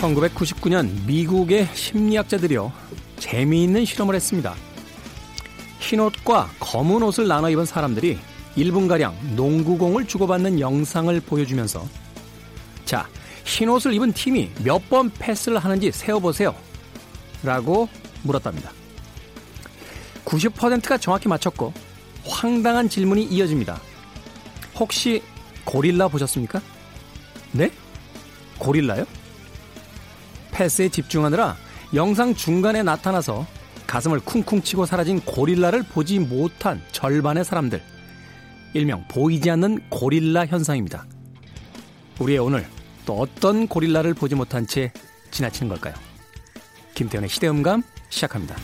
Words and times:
1999년 0.00 0.88
미국의 1.06 1.68
심리학자들이요 1.74 2.72
재미있는 3.18 3.84
실험을 3.84 4.14
했습니다. 4.14 4.54
흰 5.78 6.00
옷과 6.00 6.50
검은 6.58 7.02
옷을 7.02 7.28
나눠 7.28 7.50
입은 7.50 7.64
사람들이 7.66 8.18
1분가량 8.56 9.12
농구공을 9.34 10.06
주고받는 10.06 10.58
영상을 10.60 11.18
보여주면서 11.20 11.86
자, 12.84 13.06
흰 13.44 13.68
옷을 13.68 13.92
입은 13.94 14.12
팀이 14.12 14.50
몇 14.64 14.80
번 14.88 15.10
패스를 15.10 15.58
하는지 15.58 15.92
세어보세요. 15.92 16.54
라고 17.42 17.88
물었답니다. 18.22 18.72
90%가 20.24 20.98
정확히 20.98 21.28
맞췄고 21.28 21.72
황당한 22.26 22.88
질문이 22.88 23.24
이어집니다. 23.24 23.80
혹시 24.76 25.22
고릴라 25.64 26.08
보셨습니까? 26.08 26.60
네? 27.52 27.70
고릴라요? 28.58 29.04
패스에 30.60 30.90
집중하느라 30.90 31.56
영상 31.94 32.34
중간에 32.34 32.82
나타나서 32.82 33.46
가슴을 33.86 34.20
쿵쿵 34.20 34.60
치고 34.60 34.84
사라진 34.84 35.18
고릴라를 35.20 35.82
보지 35.82 36.18
못한 36.18 36.82
절반의 36.92 37.46
사람들. 37.46 37.82
일명 38.74 39.02
보이지 39.08 39.50
않는 39.52 39.88
고릴라 39.88 40.44
현상입니다. 40.44 41.06
우리의 42.20 42.40
오늘 42.40 42.66
또 43.06 43.14
어떤 43.14 43.68
고릴라를 43.68 44.12
보지 44.12 44.34
못한 44.34 44.66
채 44.66 44.92
지나치는 45.30 45.70
걸까요? 45.70 45.94
김태현의 46.94 47.30
시대음감 47.30 47.82
시작합니다. 48.10 48.54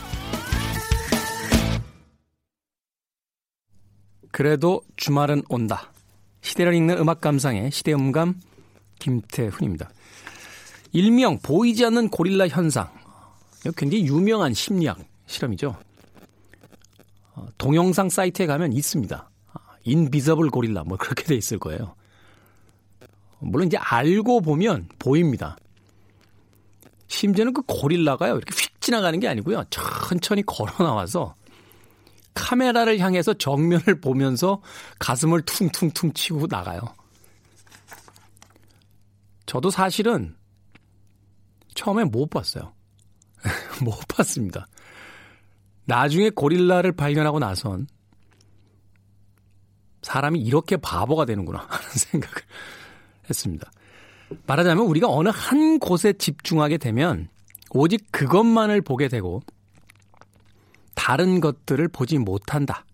그래도 4.31 4.83
주말은 4.97 5.45
온다. 5.49 5.93
시대를 6.43 6.75
읽는 6.75 6.99
음악 6.99 7.23
감상의 7.23 7.71
시대음감 7.71 8.35
김태훈입니다. 8.99 9.89
일명 10.97 11.39
보이지 11.41 11.85
않는 11.85 12.09
고릴라 12.09 12.49
현상. 12.49 12.89
굉장히 13.77 14.07
유명한 14.07 14.55
심리학 14.55 14.99
실험이죠. 15.27 15.77
어, 17.35 17.47
동영상 17.59 18.09
사이트에 18.09 18.47
가면 18.47 18.73
있습니다. 18.73 19.31
인비저블 19.85 20.49
고릴라 20.49 20.85
뭐 20.85 20.97
그렇게 20.97 21.25
돼 21.25 21.35
있을 21.35 21.59
거예요. 21.59 21.95
물론 23.41 23.67
이제 23.67 23.77
알고 23.77 24.41
보면 24.41 24.89
보입니다. 24.99 25.59
심지어는 27.09 27.53
그 27.53 27.61
고릴라가요. 27.67 28.37
이렇게 28.37 28.55
휙 28.55 28.81
지나가는 28.81 29.21
게 29.21 29.29
아니고요. 29.29 29.65
천천히 29.69 30.43
걸어 30.47 30.73
나와서 30.79 31.35
카메라를 32.33 33.01
향해서 33.01 33.35
정면을 33.35 34.01
보면서 34.01 34.63
가슴을 34.99 35.43
퉁퉁퉁 35.43 36.15
치고 36.15 36.47
나가요. 36.49 36.81
저도 39.45 39.69
사실은 39.69 40.35
처음에 41.77 42.05
못 42.05 42.29
봤어요. 42.29 42.73
못 43.85 43.97
봤습니다. 44.09 44.67
나중에 45.85 46.31
고릴라를 46.31 46.91
발견하고 46.93 47.39
나선 47.39 47.87
사람이 50.03 50.41
이렇게 50.41 50.77
바보가 50.77 51.25
되는구나 51.25 51.61
하는 51.69 51.89
생각을 51.91 52.35
했습니다. 53.31 53.71
말하자면 54.47 54.85
우리가 54.87 55.09
어느 55.09 55.29
한 55.29 55.79
곳에 55.79 56.13
집중하게 56.13 56.79
되면 56.79 57.29
오직 57.71 58.11
그것만을 58.11 58.81
보게 58.81 59.09
되고 59.09 59.43
다른 60.95 61.41
것들을 61.41 61.87
보지 61.89 62.19
못한다. 62.19 62.85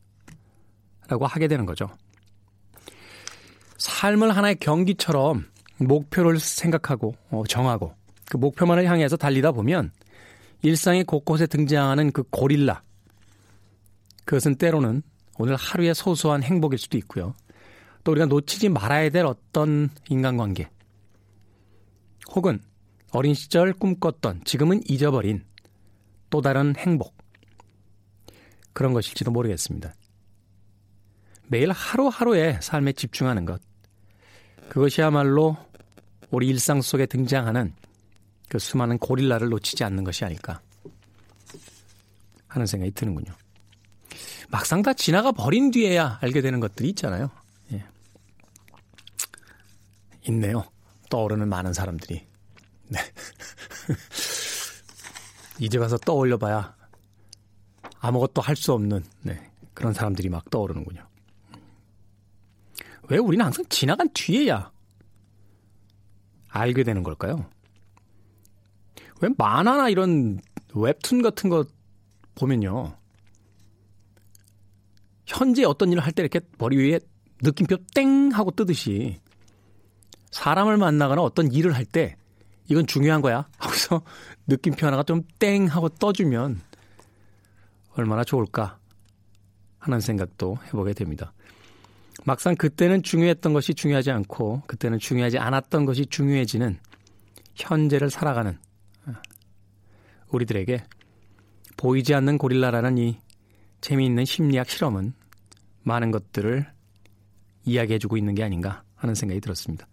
라고 1.08 1.26
하게 1.26 1.48
되는 1.48 1.66
거죠. 1.66 1.88
삶을 3.78 4.36
하나의 4.36 4.56
경기처럼 4.56 5.46
목표를 5.78 6.38
생각하고 6.38 7.14
어, 7.30 7.44
정하고 7.48 7.94
그 8.32 8.38
목표만을 8.38 8.86
향해서 8.86 9.18
달리다 9.18 9.52
보면 9.52 9.92
일상의 10.62 11.04
곳곳에 11.04 11.46
등장하는 11.46 12.12
그 12.12 12.22
고릴라. 12.22 12.82
그것은 14.24 14.54
때로는 14.54 15.02
오늘 15.38 15.54
하루의 15.54 15.94
소소한 15.94 16.42
행복일 16.42 16.78
수도 16.78 16.96
있고요. 16.96 17.34
또 18.04 18.12
우리가 18.12 18.24
놓치지 18.24 18.70
말아야 18.70 19.10
될 19.10 19.26
어떤 19.26 19.90
인간관계. 20.08 20.66
혹은 22.34 22.62
어린 23.10 23.34
시절 23.34 23.74
꿈꿨던 23.74 24.44
지금은 24.46 24.80
잊어버린 24.88 25.44
또 26.30 26.40
다른 26.40 26.74
행복. 26.78 27.14
그런 28.72 28.94
것일지도 28.94 29.30
모르겠습니다. 29.30 29.92
매일 31.48 31.70
하루하루의 31.70 32.60
삶에 32.62 32.92
집중하는 32.92 33.44
것. 33.44 33.60
그것이야말로 34.70 35.58
우리 36.30 36.48
일상 36.48 36.80
속에 36.80 37.04
등장하는 37.04 37.74
그 38.52 38.58
수많은 38.58 38.98
고릴라를 38.98 39.48
놓치지 39.48 39.82
않는 39.82 40.04
것이 40.04 40.26
아닐까 40.26 40.60
하는 42.48 42.66
생각이 42.66 42.90
드는군요. 42.90 43.32
막상 44.50 44.82
다 44.82 44.92
지나가 44.92 45.32
버린 45.32 45.70
뒤에야 45.70 46.18
알게 46.20 46.42
되는 46.42 46.60
것들이 46.60 46.90
있잖아요. 46.90 47.30
예. 47.72 47.82
있네요. 50.28 50.66
떠오르는 51.08 51.48
많은 51.48 51.72
사람들이. 51.72 52.26
네. 52.88 52.98
이제 55.58 55.78
와서 55.78 55.96
떠올려 55.96 56.36
봐야 56.36 56.76
아무것도 58.00 58.42
할 58.42 58.54
수 58.54 58.74
없는 58.74 59.02
네. 59.22 59.50
그런 59.72 59.94
사람들이 59.94 60.28
막 60.28 60.50
떠오르는군요. 60.50 61.08
왜 63.08 63.16
우리는 63.16 63.42
항상 63.42 63.64
지나간 63.70 64.10
뒤에야 64.12 64.70
알게 66.50 66.84
되는 66.84 67.02
걸까요? 67.02 67.48
왜 69.22 69.28
만화나 69.38 69.88
이런 69.88 70.38
웹툰 70.74 71.22
같은 71.22 71.48
거 71.50 71.64
보면요. 72.34 72.96
현재 75.26 75.64
어떤 75.64 75.90
일을 75.92 76.02
할 76.04 76.12
때 76.12 76.22
이렇게 76.22 76.40
머리 76.58 76.76
위에 76.76 77.00
느낌표 77.42 77.76
땡 77.94 78.30
하고 78.32 78.50
뜨듯이 78.50 79.20
사람을 80.30 80.76
만나거나 80.76 81.22
어떤 81.22 81.50
일을 81.52 81.74
할 81.74 81.84
때 81.86 82.16
이건 82.68 82.86
중요한 82.86 83.20
거야 83.22 83.48
하고서 83.58 84.02
느낌표 84.46 84.86
하나가 84.86 85.02
좀 85.02 85.22
땡 85.38 85.66
하고 85.66 85.88
떠주면 85.88 86.60
얼마나 87.94 88.24
좋을까 88.24 88.78
하는 89.78 90.00
생각도 90.00 90.58
해보게 90.66 90.94
됩니다. 90.94 91.32
막상 92.24 92.54
그때는 92.54 93.02
중요했던 93.02 93.52
것이 93.52 93.74
중요하지 93.74 94.10
않고 94.10 94.62
그때는 94.66 94.98
중요하지 94.98 95.38
않았던 95.38 95.84
것이 95.86 96.06
중요해지는 96.06 96.78
현재를 97.56 98.10
살아가는 98.10 98.58
우리들에게 100.32 100.84
보이지 101.76 102.14
않는 102.14 102.38
고릴라라는 102.38 102.98
이 102.98 103.18
재미있는 103.80 104.24
심리학 104.24 104.68
실험은 104.68 105.14
많은 105.82 106.10
것들을 106.10 106.66
이야기해주고 107.64 108.16
있는 108.16 108.34
게 108.34 108.42
아닌가 108.42 108.82
하는 108.96 109.14
생각이 109.14 109.40
들었습니다. 109.40 109.86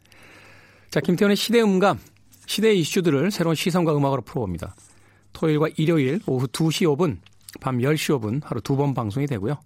자, 0.89 0.99
김태현의 0.99 1.35
시대 1.35 1.61
음감, 1.61 1.99
시대의 2.45 2.79
이슈들을 2.79 3.31
새로운 3.31 3.55
시선과 3.55 3.95
음악으로 3.95 4.21
풀어봅니다. 4.21 4.75
토요일과 5.33 5.69
일요일 5.77 6.19
오후 6.25 6.47
2시 6.47 6.85
5분, 6.95 7.19
밤 7.59 7.77
10시 7.79 8.19
5분 8.19 8.43
하루 8.43 8.61
두 8.61 8.75
번 8.75 8.93
방송이 8.93 9.27
되고요. 9.27 9.59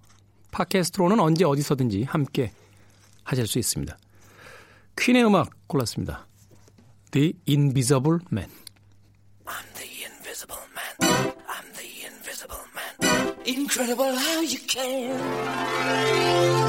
팟캐스트로는 0.51 1.19
언제 1.19 1.45
어디서든지 1.45 2.03
함께 2.03 2.51
하실 3.23 3.47
수 3.47 3.59
있습니다. 3.59 3.97
퀸의 4.97 5.25
음악 5.25 5.49
골랐습니다. 5.67 6.27
The 7.11 7.33
Invisible 7.47 8.19
Man. 8.31 8.49
I'm 11.49 11.67
the 11.79 11.89
invisible 12.07 12.65
man. 12.75 13.33
Incredible 13.45 14.15
how 14.15 14.41
you 14.41 14.59
can. 14.59 16.62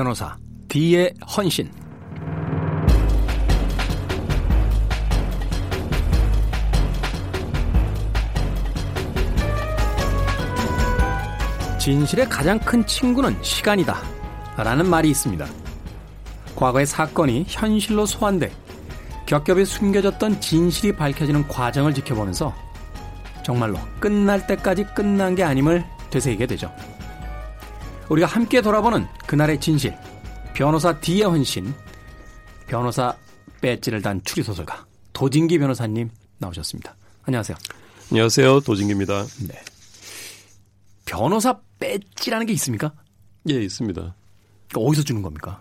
변호사 0.00 0.34
뒤의 0.68 1.12
헌신 1.36 1.70
진실의 11.78 12.30
가장 12.30 12.58
큰 12.60 12.86
친구는 12.86 13.36
시간이다 13.42 13.98
라는 14.56 14.88
말이 14.88 15.10
있습니다. 15.10 15.46
과거의 16.56 16.86
사건이 16.86 17.44
현실로 17.46 18.06
소환돼 18.06 18.50
겹겹이 19.26 19.66
숨겨졌던 19.66 20.40
진실이 20.40 20.96
밝혀지는 20.96 21.46
과정을 21.46 21.92
지켜보면서 21.92 22.54
정말로 23.44 23.78
끝날 23.98 24.46
때까지 24.46 24.84
끝난 24.94 25.34
게 25.34 25.44
아님을 25.44 25.84
되새기게 26.08 26.46
되죠. 26.46 26.72
우리가 28.10 28.26
함께 28.26 28.60
돌아보는 28.60 29.06
그날의 29.26 29.60
진실, 29.60 29.96
변호사 30.52 30.98
D의 30.98 31.22
헌신, 31.22 31.72
변호사 32.66 33.16
배지를 33.60 34.02
단 34.02 34.20
추리소설가 34.24 34.84
도진기 35.12 35.58
변호사님 35.58 36.10
나오셨습니다. 36.38 36.96
안녕하세요. 37.22 37.56
안녕하세요. 38.10 38.60
도진기입니다. 38.60 39.24
네. 39.48 39.54
변호사 41.04 41.60
배지라는 41.78 42.46
게 42.46 42.52
있습니까? 42.54 42.92
예, 43.48 43.54
있습니다. 43.62 44.14
어디서 44.74 45.04
주는 45.04 45.22
겁니까? 45.22 45.60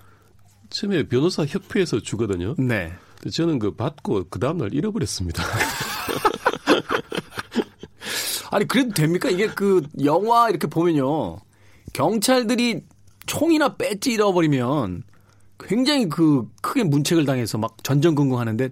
처음에 0.72 1.08
변호사 1.08 1.46
협회에서 1.46 2.00
주거든요. 2.00 2.56
네. 2.58 2.92
저는 3.32 3.60
그 3.60 3.76
받고 3.76 4.26
그 4.30 4.40
다음날 4.40 4.74
잃어버렸습니다. 4.74 5.44
아니 8.52 8.68
그래도 8.68 8.92
됩니까? 8.94 9.30
이게 9.30 9.48
그 9.48 9.84
영화 10.04 10.50
이렇게 10.50 10.66
보면요. 10.66 11.40
경찰들이 11.94 12.82
총이나 13.26 13.76
배지 13.76 14.12
잃어버리면 14.14 15.04
굉장히 15.60 16.08
그 16.10 16.48
크게 16.62 16.84
문책을 16.84 17.26
당해서 17.26 17.58
막 17.58 17.76
전전긍긍하는데 17.84 18.70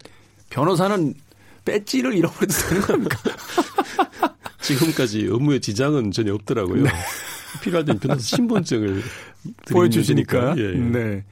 변호사는 0.50 1.14
배지를 1.66 2.16
잃어버려도 2.16 2.54
되는 2.54 2.82
겁니까? 2.82 3.18
지금까지 4.62 5.28
업무에 5.32 5.60
지장은 5.60 6.12
전혀 6.12 6.34
없더라고요. 6.34 6.84
네. 6.84 6.90
필요할 7.62 7.86
땐 7.86 8.00
변호사 8.00 8.20
신분증을 8.22 9.02
보여주시니까. 9.72 10.58
예, 10.58 10.62
예. 10.74 10.78
네. 10.78 11.24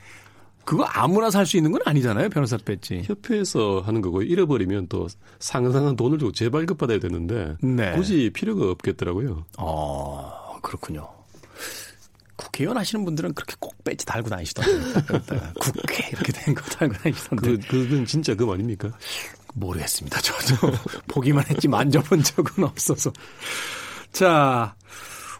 그거 0.63 0.83
아무나 0.83 1.29
살 1.29 1.45
수 1.45 1.57
있는 1.57 1.71
건 1.71 1.81
아니잖아요, 1.85 2.29
변호사 2.29 2.57
배지. 2.57 3.03
협회에서 3.05 3.81
하는 3.85 4.01
거고 4.01 4.23
잃어버리면 4.23 4.87
또 4.89 5.07
상상한 5.39 5.95
돈을 5.95 6.17
주고 6.17 6.31
재발급 6.31 6.77
받아야 6.77 6.99
되는데 6.99 7.55
네. 7.61 7.91
굳이 7.93 8.31
필요가 8.33 8.69
없겠더라고요. 8.71 9.45
어, 9.57 10.57
그렇군요. 10.63 11.07
국회의원 12.35 12.77
하시는 12.77 13.03
분들은 13.05 13.33
그렇게 13.33 13.55
꼭 13.59 13.81
배지 13.83 14.05
달고 14.05 14.29
다니시던데. 14.29 15.01
국회 15.59 16.09
이렇게 16.11 16.31
된 16.33 16.53
거 16.55 16.61
달고 16.63 16.93
다니시던데. 16.95 17.57
그, 17.57 17.67
그건 17.67 18.05
진짜 18.05 18.35
그 18.35 18.43
말입니까? 18.43 18.91
모르겠습니다. 19.53 20.19
저도 20.21 20.71
보기만 21.07 21.45
했지 21.47 21.67
만져본 21.67 22.23
적은 22.23 22.63
없어서. 22.65 23.11
자, 24.11 24.75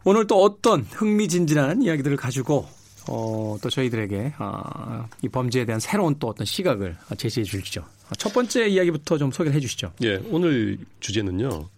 오늘 0.03 0.27
또 0.27 0.41
어떤 0.41 0.81
흥미진진한 0.83 1.81
이야기들을 1.81 2.15
가지고 2.17 2.67
어, 3.07 3.57
또 3.61 3.69
저희들에게 3.69 4.33
어, 4.39 5.07
이 5.21 5.29
범죄에 5.29 5.65
대한 5.65 5.79
새로운 5.79 6.15
또 6.19 6.27
어떤 6.29 6.45
시각을 6.45 6.97
제시해 7.17 7.43
주시죠. 7.43 7.85
첫 8.17 8.33
번째 8.33 8.67
이야기부터 8.67 9.17
좀 9.17 9.31
소개를 9.31 9.55
해 9.55 9.59
주시죠. 9.59 9.91
예, 10.03 10.15
오늘 10.29 10.77
주제는요. 10.99 11.69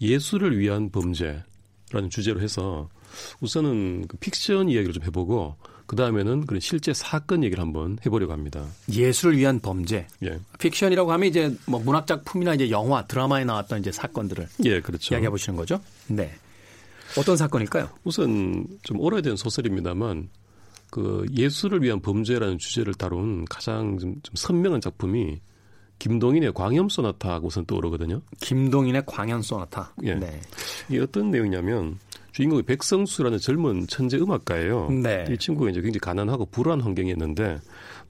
예술을 0.00 0.58
위한 0.58 0.90
범죄라는 0.90 2.08
주제로 2.10 2.40
해서 2.40 2.88
우선은 3.40 4.06
그 4.08 4.16
픽션 4.18 4.68
이야기를 4.68 4.92
좀 4.94 5.04
해보고 5.04 5.56
그 5.86 5.96
다음에는 5.96 6.46
그런 6.46 6.60
실제 6.60 6.94
사건 6.94 7.42
얘기를 7.42 7.60
한번 7.60 7.98
해보려고 8.06 8.32
합니다. 8.32 8.64
예술을 8.92 9.36
위한 9.36 9.58
범죄. 9.58 10.06
예. 10.22 10.38
픽션이라고 10.60 11.10
하면 11.10 11.28
이제 11.28 11.52
뭐 11.66 11.80
문학 11.80 12.06
작품이나 12.06 12.54
이제 12.54 12.70
영화, 12.70 13.04
드라마에 13.06 13.44
나왔던 13.44 13.80
이제 13.80 13.90
사건들을 13.90 14.46
예, 14.66 14.80
그렇죠. 14.80 15.14
이야기해 15.14 15.30
보시는 15.30 15.56
거죠. 15.56 15.80
네. 16.06 16.32
어떤 17.18 17.36
사건일까요? 17.36 17.88
우선 18.04 18.66
좀 18.84 19.00
오래된 19.00 19.34
소설입니다만 19.34 20.28
그 20.90 21.26
예술을 21.36 21.82
위한 21.82 22.00
범죄라는 22.00 22.58
주제를 22.58 22.94
다룬 22.94 23.44
가장 23.46 23.98
좀, 23.98 24.14
좀 24.22 24.34
선명한 24.34 24.80
작품이 24.80 25.40
김동인의 25.98 26.52
광염 26.54 26.88
소나타하고 26.88 27.48
우선 27.48 27.66
떠오르거든요. 27.66 28.22
김동인의 28.40 29.02
광염 29.06 29.42
소나타. 29.42 29.92
예. 30.04 30.14
네. 30.14 30.40
이게 30.88 31.00
어떤 31.00 31.32
내용이냐면 31.32 31.98
주인공이 32.32 32.62
백성수라는 32.62 33.38
젊은 33.38 33.86
천재 33.86 34.18
음악가예요. 34.18 34.90
네. 34.90 35.24
이 35.30 35.36
친구가 35.36 35.70
이제 35.70 35.80
굉장히 35.80 36.00
가난하고 36.00 36.46
불안한 36.46 36.80
환경이었는데 36.82 37.60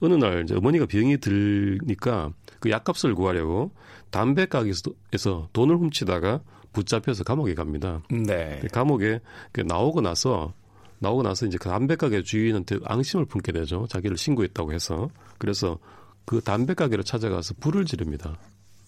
어느 0.01 0.13
날 0.13 0.43
이제 0.43 0.55
어머니가 0.55 0.85
병이 0.85 1.17
들니까 1.17 2.31
그 2.59 2.69
약값을 2.69 3.15
구하려고 3.15 3.71
담배 4.09 4.45
가게에서 4.45 5.49
돈을 5.53 5.77
훔치다가 5.77 6.41
붙잡혀서 6.73 7.23
감옥에 7.23 7.53
갑니다. 7.53 8.01
네. 8.09 8.61
감옥에 8.71 9.19
나오고 9.65 10.01
나서 10.01 10.53
나오고 10.99 11.23
나서 11.23 11.45
이제 11.47 11.57
그 11.57 11.67
담배 11.67 11.95
가게 11.95 12.21
주인한테 12.21 12.77
앙심을 12.83 13.25
품게 13.25 13.51
되죠. 13.51 13.87
자기를 13.89 14.17
신고했다고 14.17 14.71
해서. 14.71 15.09
그래서 15.39 15.79
그 16.25 16.41
담배 16.41 16.75
가게를 16.75 17.03
찾아가서 17.03 17.55
불을 17.59 17.85
지릅니다. 17.85 18.37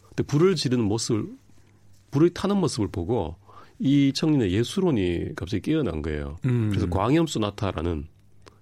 근데 0.10 0.24
불을 0.24 0.56
지르는 0.56 0.84
모습을 0.86 1.28
불을 2.12 2.30
타는 2.30 2.58
모습을 2.58 2.90
보고 2.90 3.36
이 3.80 4.12
청년의 4.14 4.52
예술론이 4.52 5.36
갑자기 5.36 5.62
깨어난 5.62 6.02
거예요. 6.02 6.38
음. 6.46 6.70
그래서 6.70 6.90
광염 6.90 7.28
소나타라는 7.28 8.08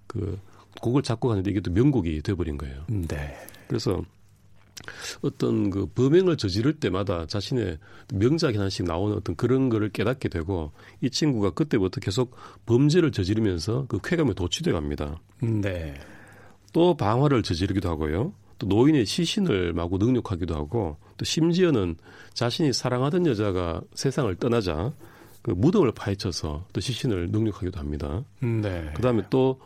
그 0.06 0.38
곡을 0.80 1.02
작곡하는데 1.02 1.50
이게 1.50 1.60
또 1.60 1.70
명곡이 1.70 2.22
돼버린 2.22 2.58
거예요. 2.58 2.84
네. 2.88 3.36
그래서 3.68 4.02
어떤 5.22 5.70
그 5.70 5.86
범행을 5.86 6.36
저지를 6.36 6.74
때마다 6.74 7.26
자신의 7.26 7.78
명작이 8.14 8.56
하나씩 8.56 8.86
나오는 8.86 9.16
어떤 9.16 9.36
그런 9.36 9.68
거를 9.68 9.90
깨닫게 9.90 10.28
되고 10.28 10.72
이 11.00 11.10
친구가 11.10 11.50
그때부터 11.50 12.00
계속 12.00 12.36
범죄를 12.66 13.12
저지르면서 13.12 13.86
그 13.88 13.98
쾌감에 14.02 14.34
도취돼 14.34 14.72
갑니다. 14.72 15.20
네. 15.40 15.94
또 16.72 16.96
방화를 16.96 17.42
저지르기도 17.42 17.88
하고요. 17.88 18.32
또 18.62 18.66
노인의 18.66 19.06
시신을 19.06 19.72
마구 19.72 19.98
능욕하기도 19.98 20.54
하고 20.54 20.96
또 21.16 21.24
심지어는 21.24 21.96
자신이 22.32 22.72
사랑하던 22.72 23.26
여자가 23.26 23.82
세상을 23.94 24.32
떠나자 24.36 24.92
그 25.42 25.50
무덤을 25.50 25.90
파헤쳐서 25.92 26.66
또 26.72 26.80
시신을 26.80 27.32
능욕하기도 27.32 27.80
합니다. 27.80 28.22
네. 28.38 28.92
그다음에 28.94 29.24
또 29.30 29.60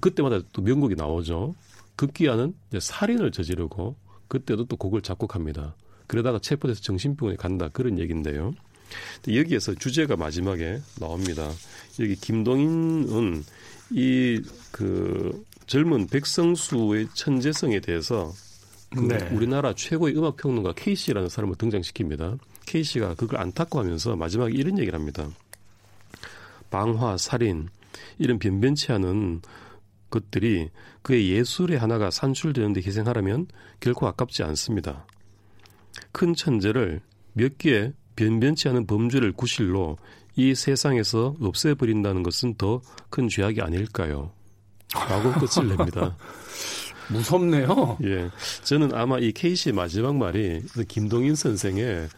그때마다 0.00 0.38
또 0.52 0.62
명곡이 0.62 0.94
나오죠. 0.94 1.56
급기야는 1.96 2.54
살인을 2.78 3.32
저지르고 3.32 3.96
그때도 4.28 4.66
또 4.66 4.76
곡을 4.76 5.02
작곡합니다. 5.02 5.74
그러다가 6.06 6.38
체포돼서 6.38 6.80
정신병원에 6.80 7.36
간다 7.36 7.70
그런 7.72 7.98
얘기인데요. 7.98 8.54
여기에서 9.26 9.74
주제가 9.74 10.14
마지막에 10.16 10.80
나옵니다. 11.00 11.50
여기 11.98 12.14
김동인은 12.14 13.42
이 13.90 14.40
그 14.72 15.44
젊은 15.72 16.06
백성수의 16.06 17.08
천재성에 17.14 17.80
대해서 17.80 18.30
그 18.90 19.00
네. 19.00 19.26
우리나라 19.34 19.74
최고의 19.74 20.14
음악 20.18 20.36
평론가 20.36 20.74
케이시라는 20.74 21.30
사람을 21.30 21.54
등장시킵니다. 21.54 22.38
케이시가 22.66 23.14
그걸 23.14 23.40
안타까워하면서 23.40 24.16
마지막에 24.16 24.52
이런 24.52 24.78
얘기를 24.78 24.98
합니다. 24.98 25.30
방화, 26.68 27.16
살인 27.16 27.70
이런 28.18 28.38
변변치 28.38 28.92
않은 28.92 29.40
것들이 30.10 30.68
그의 31.00 31.30
예술의 31.30 31.78
하나가 31.78 32.10
산출되는데 32.10 32.82
희생하라면 32.84 33.46
결코 33.80 34.06
아깝지 34.06 34.42
않습니다. 34.42 35.06
큰 36.12 36.34
천재를 36.34 37.00
몇 37.32 37.56
개의 37.56 37.94
변변치 38.16 38.68
않은 38.68 38.86
범죄를 38.86 39.32
구실로 39.32 39.96
이 40.36 40.54
세상에서 40.54 41.36
없애버린다는 41.40 42.22
것은 42.22 42.56
더 42.56 42.82
큰 43.08 43.30
죄악이 43.30 43.62
아닐까요? 43.62 44.32
라고 44.94 45.32
끝을 45.32 45.68
냅니다. 45.68 46.16
무섭네요. 47.08 47.98
예. 48.04 48.30
저는 48.64 48.94
아마 48.94 49.18
이 49.18 49.32
케이시의 49.32 49.74
마지막 49.74 50.16
말이 50.16 50.62
김동인 50.88 51.34
선생의 51.34 52.08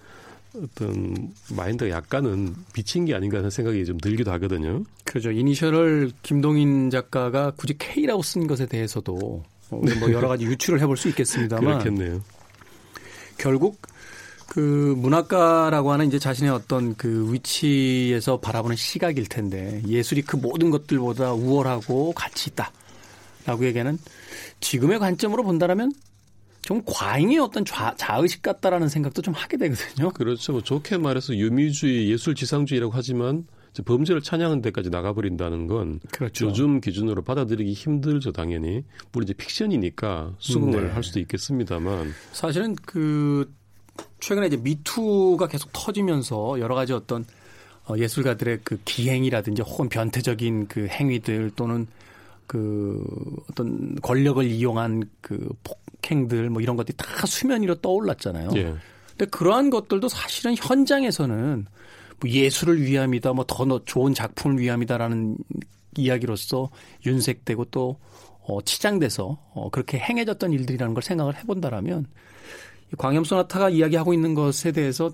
어떤 0.56 1.32
마인드가 1.50 1.90
약간은 1.90 2.54
비친 2.72 3.06
게 3.06 3.14
아닌가 3.14 3.38
하는 3.38 3.50
생각이 3.50 3.84
좀 3.84 3.98
들기도 3.98 4.30
하거든요. 4.32 4.84
그렇죠. 5.04 5.30
이니셜을 5.32 6.12
김동인 6.22 6.90
작가가 6.90 7.50
굳이 7.56 7.76
K라고 7.76 8.22
쓴 8.22 8.46
것에 8.46 8.66
대해서도 8.66 9.42
뭐 9.70 10.12
여러 10.12 10.28
가지 10.28 10.44
유추를 10.44 10.80
해볼 10.80 10.96
수 10.96 11.08
있겠습니다만. 11.08 11.78
그렇겠네요. 11.82 12.22
결국 13.36 13.80
그 14.48 14.94
문학가라고 14.98 15.92
하는 15.92 16.06
이제 16.06 16.18
자신의 16.18 16.52
어떤 16.52 16.94
그 16.96 17.32
위치에서 17.32 18.40
바라보는 18.40 18.76
시각일 18.76 19.26
텐데 19.26 19.82
예술이 19.86 20.22
그 20.22 20.36
모든 20.36 20.70
것들보다 20.70 21.32
우월하고 21.32 22.12
가치 22.12 22.50
있다. 22.50 22.72
라고 23.46 23.66
얘기하는 23.66 23.98
지금의 24.60 24.98
관점으로 24.98 25.42
본다면 25.42 25.92
좀 26.62 26.82
과잉의 26.86 27.38
어떤 27.38 27.64
좌, 27.64 27.94
자의식 27.96 28.40
같다라는 28.40 28.88
생각도 28.88 29.20
좀 29.20 29.34
하게 29.34 29.58
되거든요. 29.58 30.10
그렇죠. 30.10 30.52
뭐 30.52 30.62
좋게 30.62 30.96
말해서 30.96 31.36
유미주의, 31.36 32.10
예술 32.10 32.34
지상주의라고 32.34 32.92
하지만 32.94 33.44
범죄를 33.84 34.22
찬양하는 34.22 34.62
데까지 34.62 34.88
나가버린다는 34.88 35.66
건 35.66 36.00
그렇죠. 36.12 36.46
요즘 36.46 36.80
기준으로 36.80 37.22
받아들이기 37.22 37.72
힘들죠, 37.72 38.32
당연히. 38.32 38.84
물론 39.12 39.24
이제 39.24 39.34
픽션이니까 39.34 40.36
수긍을 40.38 40.86
네. 40.86 40.92
할 40.92 41.02
수도 41.02 41.18
있겠습니다만. 41.20 42.12
사실은 42.32 42.76
그 42.86 43.52
최근에 44.20 44.46
이제 44.48 44.56
미투가 44.56 45.48
계속 45.48 45.70
터지면서 45.72 46.60
여러 46.60 46.74
가지 46.74 46.92
어떤 46.92 47.24
어, 47.86 47.94
예술가들의 47.98 48.60
그 48.64 48.80
기행이라든지 48.84 49.62
혹은 49.62 49.88
변태적인 49.88 50.68
그 50.68 50.86
행위들 50.86 51.52
또는 51.56 51.86
그 52.46 53.04
어떤 53.50 53.94
권력을 53.96 54.44
이용한 54.44 55.04
그 55.20 55.48
폭행들 55.64 56.50
뭐 56.50 56.62
이런 56.62 56.76
것들이 56.76 56.96
다 56.96 57.26
수면 57.26 57.62
위로 57.62 57.74
떠올랐잖아요. 57.76 58.50
예. 58.56 58.74
근데 59.10 59.26
그러한 59.26 59.70
것들도 59.70 60.08
사실은 60.08 60.54
현장에서는 60.56 61.66
뭐 62.20 62.30
예술을 62.30 62.82
위함이다, 62.82 63.32
뭐 63.32 63.44
더 63.46 63.84
좋은 63.84 64.14
작품을 64.14 64.58
위함이다라는 64.60 65.36
이야기로서 65.96 66.70
윤색되고 67.06 67.66
또 67.66 67.98
어, 68.46 68.60
치장돼서 68.62 69.38
어, 69.54 69.70
그렇게 69.70 69.98
행해졌던 69.98 70.52
일들이라는 70.52 70.94
걸 70.94 71.02
생각을 71.02 71.36
해본다라면 71.36 72.06
광염 72.96 73.24
소나타가 73.24 73.70
이야기하고 73.70 74.14
있는 74.14 74.34
것에 74.34 74.72
대해서 74.72 75.12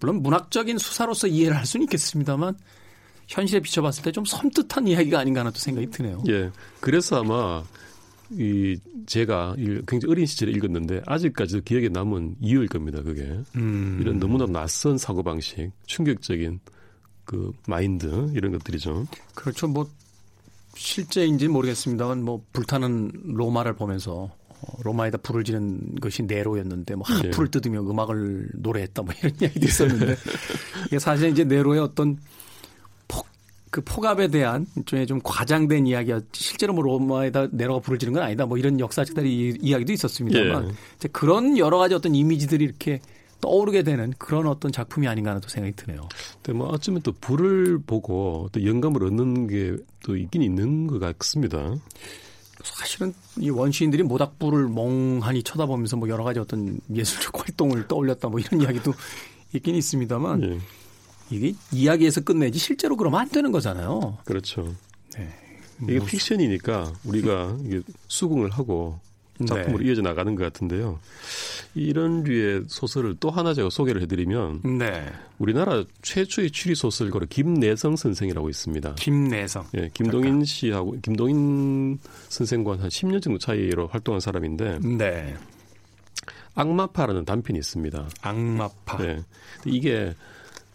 물론 0.00 0.22
문학적인 0.22 0.78
수사로서 0.78 1.26
이해를 1.28 1.56
할 1.56 1.64
수는 1.66 1.84
있겠습니다만 1.84 2.56
현실에 3.28 3.60
비춰봤을 3.60 4.02
때 4.02 4.10
좀 4.12 4.24
섬뜩한 4.24 4.88
이야기가 4.88 5.18
아닌가 5.20 5.40
하는 5.40 5.52
또 5.52 5.58
생각이 5.58 5.90
드네요. 5.90 6.22
예. 6.28 6.50
그래서 6.80 7.20
아마 7.20 7.62
이 8.30 8.76
제가 9.06 9.54
굉장히 9.86 10.10
어린 10.10 10.26
시절에 10.26 10.52
읽었는데 10.52 11.02
아직까지도 11.06 11.62
기억에 11.62 11.88
남은 11.88 12.36
이유일 12.40 12.68
겁니다. 12.68 13.02
그게 13.02 13.38
음. 13.56 13.98
이런 14.00 14.18
너무나 14.18 14.46
낯선 14.46 14.98
사고 14.98 15.22
방식, 15.22 15.70
충격적인 15.86 16.60
그 17.24 17.52
마인드 17.66 18.30
이런 18.34 18.52
것들이죠. 18.52 19.06
그렇죠. 19.34 19.68
뭐 19.68 19.88
실제인지 20.74 21.48
모르겠습니다만 21.48 22.22
뭐 22.22 22.42
불타는 22.52 23.12
로마를 23.24 23.74
보면서 23.74 24.30
어, 24.41 24.41
로마에다 24.82 25.18
불을 25.18 25.44
지는 25.44 25.96
것이 26.00 26.22
네로였는데 26.22 26.94
뭐 26.94 27.04
하프를 27.06 27.50
네. 27.50 27.50
뜯으며 27.50 27.80
음악을 27.80 28.48
노래했다 28.54 29.02
뭐 29.02 29.14
이런 29.20 29.32
이야기도 29.40 29.66
있었는데 29.66 30.16
이게 30.86 30.98
사실 30.98 31.30
이제 31.30 31.44
네로의 31.44 31.80
어떤 31.80 32.16
폭, 33.08 33.26
그 33.70 33.80
폭압에 33.82 34.28
대한 34.28 34.66
일종의 34.76 35.06
좀 35.06 35.20
과장된 35.22 35.86
이야기야 35.86 36.20
실제로 36.32 36.72
뭐 36.72 36.82
로마에다 36.84 37.48
네로가 37.50 37.80
불을 37.80 37.98
지는 37.98 38.14
건 38.14 38.22
아니다 38.22 38.46
뭐 38.46 38.58
이런 38.58 38.78
역사적인 38.80 39.58
이야기도 39.60 39.92
있었습니다만 39.92 40.68
예. 40.68 40.74
이제 40.96 41.08
그런 41.12 41.58
여러 41.58 41.78
가지 41.78 41.94
어떤 41.94 42.14
이미지들이 42.14 42.64
이렇게 42.64 43.00
떠오르게 43.40 43.82
되는 43.82 44.12
그런 44.18 44.46
어떤 44.46 44.70
작품이 44.70 45.08
아닌가 45.08 45.30
하는 45.30 45.40
또 45.40 45.48
생각이 45.48 45.74
드네요. 45.74 46.08
근데 46.36 46.56
뭐 46.56 46.68
어쩌면 46.68 47.02
또 47.02 47.10
불을 47.10 47.80
보고 47.84 48.48
또 48.52 48.64
영감을 48.64 49.02
얻는 49.02 49.48
게 49.48 49.76
또 50.02 50.16
있긴 50.16 50.42
있는 50.42 50.86
것 50.86 50.98
같습니다. 50.98 51.74
사실은 52.62 53.14
이 53.38 53.50
원시인들이 53.50 54.02
모닥불을 54.02 54.68
멍하니 54.68 55.42
쳐다보면서 55.42 55.96
뭐 55.96 56.08
여러 56.08 56.24
가지 56.24 56.38
어떤 56.38 56.78
예술적 56.94 57.38
활동을 57.38 57.88
떠올렸다 57.88 58.28
뭐 58.28 58.40
이런 58.40 58.60
이야기도 58.60 58.92
있긴 59.52 59.74
있습니다만 59.74 60.42
예. 60.42 60.58
이게 61.30 61.54
이야기에서 61.72 62.20
끝내지 62.20 62.58
실제로 62.58 62.96
그러면 62.96 63.20
안 63.20 63.28
되는 63.28 63.52
거잖아요. 63.52 64.18
그렇죠. 64.24 64.74
네. 65.16 65.28
이게 65.82 65.98
뭐 65.98 66.06
픽션이니까 66.06 66.92
우리가 67.04 67.56
이게 67.64 67.80
수긍을 68.08 68.50
하고 68.50 69.00
작품으로 69.46 69.82
네. 69.82 69.88
이어져 69.88 70.02
나가는 70.02 70.34
것 70.34 70.44
같은데요. 70.44 70.98
이런 71.74 72.22
류의 72.22 72.64
소설을 72.68 73.16
또 73.18 73.30
하나 73.30 73.54
제가 73.54 73.70
소개를 73.70 74.02
해드리면 74.02 74.78
네. 74.78 75.06
우리나라 75.38 75.84
최초의 76.02 76.50
추리 76.50 76.74
소설가로 76.74 77.26
김내성 77.28 77.96
선생이라고 77.96 78.48
있습니다. 78.50 78.94
김내성. 78.96 79.66
예, 79.76 79.90
김동인 79.94 80.40
작가. 80.40 80.44
씨하고 80.44 80.96
김동인 81.02 81.98
선생과 82.28 82.72
한 82.78 82.88
10년 82.88 83.22
정도 83.22 83.38
차이로 83.38 83.88
활동한 83.88 84.20
사람인데 84.20 84.80
네. 84.80 85.34
악마파라는 86.54 87.24
단편이 87.24 87.58
있습니다. 87.58 88.08
악마파. 88.20 88.98
네. 88.98 89.20
이게 89.64 90.14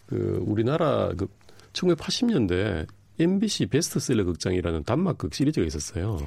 그 0.06 0.42
우리나라 0.44 1.12
그 1.16 1.28
1980년대 1.72 2.86
MBC 3.20 3.66
베스트셀러 3.66 4.24
극장이라는 4.24 4.84
단막극 4.84 5.34
시리즈가 5.34 5.66
있었어요. 5.66 6.18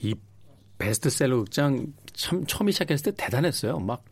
이 0.00 0.14
베스트셀러 0.80 1.36
극장 1.36 1.86
참 2.12 2.44
처음에 2.46 2.72
시작했을 2.72 3.12
때 3.12 3.24
대단했어요. 3.24 3.78
막 3.78 4.02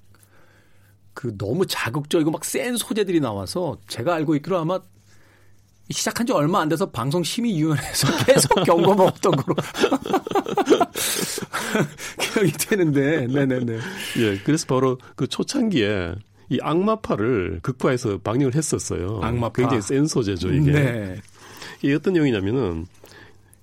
그 1.19 1.37
너무 1.37 1.67
자극적이고 1.67 2.31
막 2.31 2.45
센 2.45 2.77
소재들이 2.77 3.19
나와서 3.19 3.77
제가 3.89 4.15
알고 4.15 4.37
있기로 4.37 4.57
아마 4.57 4.79
시작한 5.91 6.29
지 6.29 6.33
얼마 6.33 6.61
안 6.61 6.69
돼서 6.69 6.91
방송 6.91 7.25
심의위원회에서 7.25 8.07
계속 8.25 8.63
경고 8.63 8.95
먹었던 8.95 9.33
거로 9.33 9.57
기억이 12.21 12.53
되는데, 12.53 13.27
네네네. 13.27 13.79
예, 14.19 14.39
그래서 14.45 14.65
바로 14.69 14.99
그 15.17 15.27
초창기에 15.27 16.15
이 16.51 16.59
악마파를 16.63 17.61
극화해서 17.63 18.19
방영을 18.19 18.55
했었어요. 18.55 19.19
악마파. 19.21 19.63
굉장히 19.63 19.83
센 19.83 20.07
소재죠, 20.07 20.53
이게. 20.53 20.71
네. 20.71 21.21
이게 21.83 21.95
어떤 21.95 22.13
내용이냐면은 22.13 22.87
그 22.98 22.98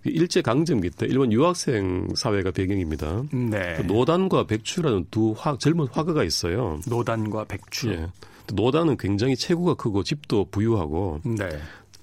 일제 0.10 0.42
강점기 0.42 0.92
때 0.92 1.06
일본 1.08 1.32
유학생 1.32 2.08
사회가 2.16 2.52
배경입니다. 2.52 3.24
네. 3.32 3.76
그 3.78 3.82
노단과 3.82 4.46
백추라는 4.46 5.08
두 5.12 5.34
화, 5.38 5.58
젊은 5.58 5.88
화가가 5.92 6.24
있어요. 6.24 6.80
노단과 6.88 7.46
백추. 7.46 7.90
예. 7.90 8.08
노단은 8.54 8.98
굉장히 8.98 9.36
체구가 9.36 9.74
크고 9.76 10.04
집도 10.04 10.46
부유하고 10.46 11.22
네. 11.24 11.50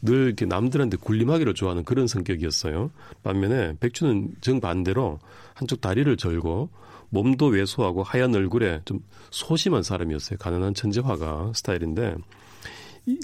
늘 0.02 0.26
이렇게 0.26 0.46
남들한테 0.46 0.96
군림하기를 0.96 1.54
좋아하는 1.54 1.84
그런 1.84 2.08
성격이었어요. 2.08 2.90
반면에 3.22 3.76
백추는 3.78 4.34
정반대로 4.40 5.20
한쪽 5.54 5.80
다리를 5.80 6.16
절고 6.16 6.70
몸도 7.10 7.46
왜소하고 7.46 8.02
하얀 8.02 8.34
얼굴에 8.34 8.80
좀 8.84 9.00
소심한 9.30 9.82
사람이었어요. 9.82 10.38
가난한 10.38 10.74
천재화가 10.74 11.52
스타일인데 11.54 12.16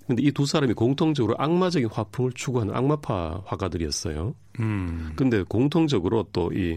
근데 0.07 0.23
이 0.23 0.33
두 0.33 0.45
사람이 0.47 0.75
공통적으로 0.75 1.37
악마적인 1.39 1.89
화풍을 1.91 2.33
추구하는 2.33 2.75
악마파 2.75 3.43
화가들이었어요. 3.47 4.35
음. 4.61 5.13
근데 5.17 5.43
공통적으로 5.43 6.27
또 6.33 6.51
이 6.53 6.77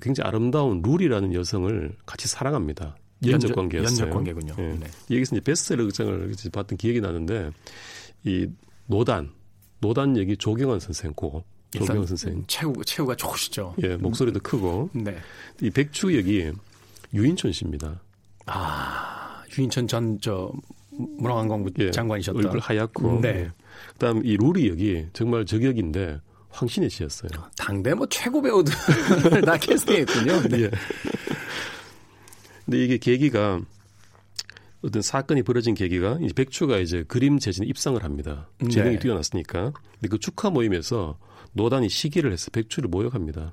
굉장히 0.00 0.26
아름다운 0.26 0.82
룰이라는 0.82 1.34
여성을 1.34 1.96
같이 2.06 2.26
사랑합니다. 2.28 2.96
연적 3.26 3.54
관계였어요. 3.54 3.88
연적 3.88 4.10
관계군요. 4.10 4.54
예. 4.58 4.62
네. 4.62 4.86
여기서 5.10 5.36
이제 5.36 5.40
베스트셀러 5.40 5.84
극장을 5.84 6.32
봤던 6.52 6.76
기억이 6.76 7.00
나는데 7.00 7.50
이 8.24 8.46
노단 8.86 9.30
노단 9.80 10.16
얘기 10.16 10.36
조경환 10.36 10.80
선생 10.80 11.12
고 11.14 11.44
조경환 11.70 12.06
선생 12.06 12.44
최우 12.46 12.74
최우가 12.84 13.16
좋으시죠. 13.16 13.74
예 13.82 13.96
목소리도 13.96 14.40
크고 14.40 14.90
네. 14.92 15.16
이 15.62 15.70
백추 15.70 16.16
역이 16.16 16.50
유인천 17.14 17.52
씨입니다. 17.52 18.00
아 18.46 19.42
유인천 19.56 19.86
전 19.86 20.18
저 20.20 20.50
문화관광부 20.98 21.70
예, 21.78 21.90
장관이셨던 21.90 22.44
얼굴 22.44 22.60
하얗고. 22.60 23.20
네. 23.20 23.28
예. 23.28 23.50
그다음 23.92 24.24
이 24.24 24.36
루리 24.36 24.68
역이 24.68 25.06
정말 25.12 25.44
저격인데 25.44 26.20
황신혜 26.50 26.88
씨였어요. 26.88 27.30
당대 27.58 27.94
뭐 27.94 28.06
최고 28.08 28.40
배우들 28.40 28.74
다 29.44 29.56
캐스팅했군요. 29.56 30.42
네. 30.48 30.62
예. 30.62 30.70
근데 32.64 32.84
이게 32.84 32.98
계기가 32.98 33.60
어떤 34.82 35.02
사건이 35.02 35.42
벌어진 35.42 35.74
계기가 35.74 36.18
이제 36.20 36.32
백추가 36.34 36.78
이제 36.78 37.04
그림 37.06 37.38
재진에 37.38 37.66
입상을 37.66 38.02
합니다. 38.02 38.48
재능이 38.70 38.96
네. 38.96 38.98
뛰어났으니까. 39.00 39.72
근데 39.72 40.08
그 40.08 40.18
축하 40.18 40.50
모임에서 40.50 41.18
노단이 41.52 41.88
시기를 41.88 42.32
해서 42.32 42.50
백추를 42.50 42.88
모욕합니다. 42.88 43.52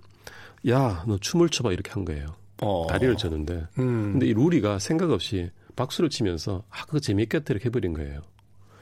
야, 0.70 1.04
너 1.08 1.18
춤을 1.18 1.50
춰봐 1.50 1.72
이렇게 1.72 1.92
한 1.92 2.06
거예요. 2.06 2.28
어. 2.62 2.88
다리를 2.88 3.16
쳤는데. 3.18 3.68
음. 3.80 4.14
근데 4.14 4.28
이 4.28 4.34
루리가 4.34 4.80
생각 4.80 5.12
없이 5.12 5.50
박수를 5.76 6.10
치면서 6.10 6.64
아 6.70 6.86
그거 6.86 7.00
재미있겠다 7.00 7.54
이렇게 7.54 7.66
해버린 7.66 7.94
거예요. 7.94 8.22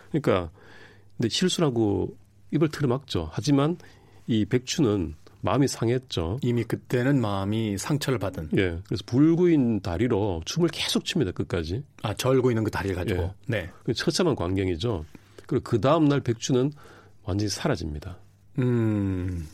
그러니까 0.10 0.52
근데 1.18 1.30
실수라고 1.30 2.16
입을 2.52 2.70
틀어막죠. 2.70 3.30
하지만 3.32 3.78
이 4.28 4.46
백추는 4.46 5.16
마음이 5.42 5.68
상했죠. 5.68 6.40
이미 6.44 6.64
그때는 6.64 7.20
마음이 7.20 7.78
상처를 7.78 8.20
받은. 8.20 8.50
예. 8.58 8.80
그래서 8.86 9.04
불구인 9.06 9.82
다리로 9.82 10.44
춤을 10.46 10.70
계속 10.70 11.04
춥니다. 11.04 11.32
끝까지. 11.32 11.84
아, 12.04 12.14
절고 12.14 12.52
있는 12.52 12.64
그 12.64 12.72
다리를 12.72 12.96
가지고. 12.96 13.22
예. 13.24 13.34
네. 13.48 13.70
그 13.84 13.94
처참한 13.94 14.36
광경이죠. 14.36 15.06
그리고 15.48 15.64
그 15.64 15.82
다음 15.82 16.06
날 16.06 16.22
백추는 16.22 16.72
완전히 17.24 17.50
사라집니다. 17.50 18.18
음. 18.60 19.48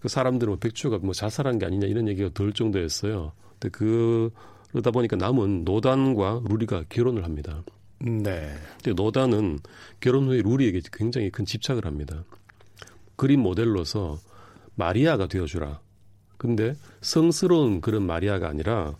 그 0.00 0.08
사람들은 0.08 0.50
뭐 0.50 0.58
백추가 0.58 0.98
뭐 0.98 1.14
자살한 1.14 1.58
게 1.58 1.66
아니냐 1.66 1.86
이런 1.86 2.08
얘기가 2.08 2.30
덜 2.34 2.52
정도였어요. 2.52 3.32
근데 3.52 3.68
그 3.70 4.30
그러다 4.72 4.90
보니까 4.90 5.16
남은 5.16 5.64
노단과 5.64 6.42
루리가 6.48 6.84
결혼을 6.88 7.24
합니다. 7.24 7.62
네. 8.00 8.52
근데 8.82 8.94
노단은 8.94 9.60
결혼 10.00 10.26
후에 10.26 10.42
루리에게 10.42 10.80
굉장히 10.92 11.30
큰 11.30 11.44
집착을 11.44 11.86
합니다. 11.86 12.24
그림 13.16 13.40
모델로서 13.40 14.18
마리아가 14.74 15.28
되어주라. 15.28 15.80
근데 16.38 16.74
성스러운 17.02 17.80
그런 17.80 18.04
마리아가 18.04 18.48
아니라 18.48 18.96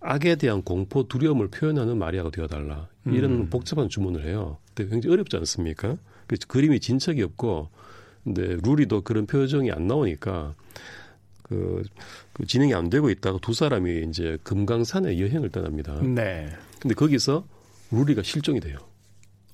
악에 0.00 0.36
대한 0.36 0.62
공포, 0.62 1.08
두려움을 1.08 1.48
표현하는 1.48 1.96
마리아가 1.96 2.30
되어달라. 2.30 2.88
이런 3.06 3.32
음. 3.32 3.50
복잡한 3.50 3.88
주문을 3.88 4.26
해요. 4.26 4.58
근데 4.74 4.90
굉장히 4.90 5.14
어렵지 5.14 5.36
않습니까? 5.38 5.96
그래서 6.26 6.46
그림이 6.46 6.78
진척이 6.80 7.22
없고, 7.22 7.70
근데 8.22 8.58
루리도 8.62 9.00
그런 9.02 9.26
표정이 9.26 9.72
안 9.72 9.86
나오니까 9.86 10.54
그, 11.42 11.82
그 12.38 12.46
진행이 12.46 12.72
안 12.72 12.88
되고 12.88 13.10
있다가 13.10 13.38
두 13.42 13.52
사람이 13.52 14.04
이제 14.08 14.38
금강산에 14.44 15.18
여행을 15.18 15.50
떠납니다. 15.50 16.00
네. 16.02 16.48
근데 16.80 16.94
거기서 16.94 17.44
루리가 17.90 18.22
실종이 18.22 18.60
돼요. 18.60 18.78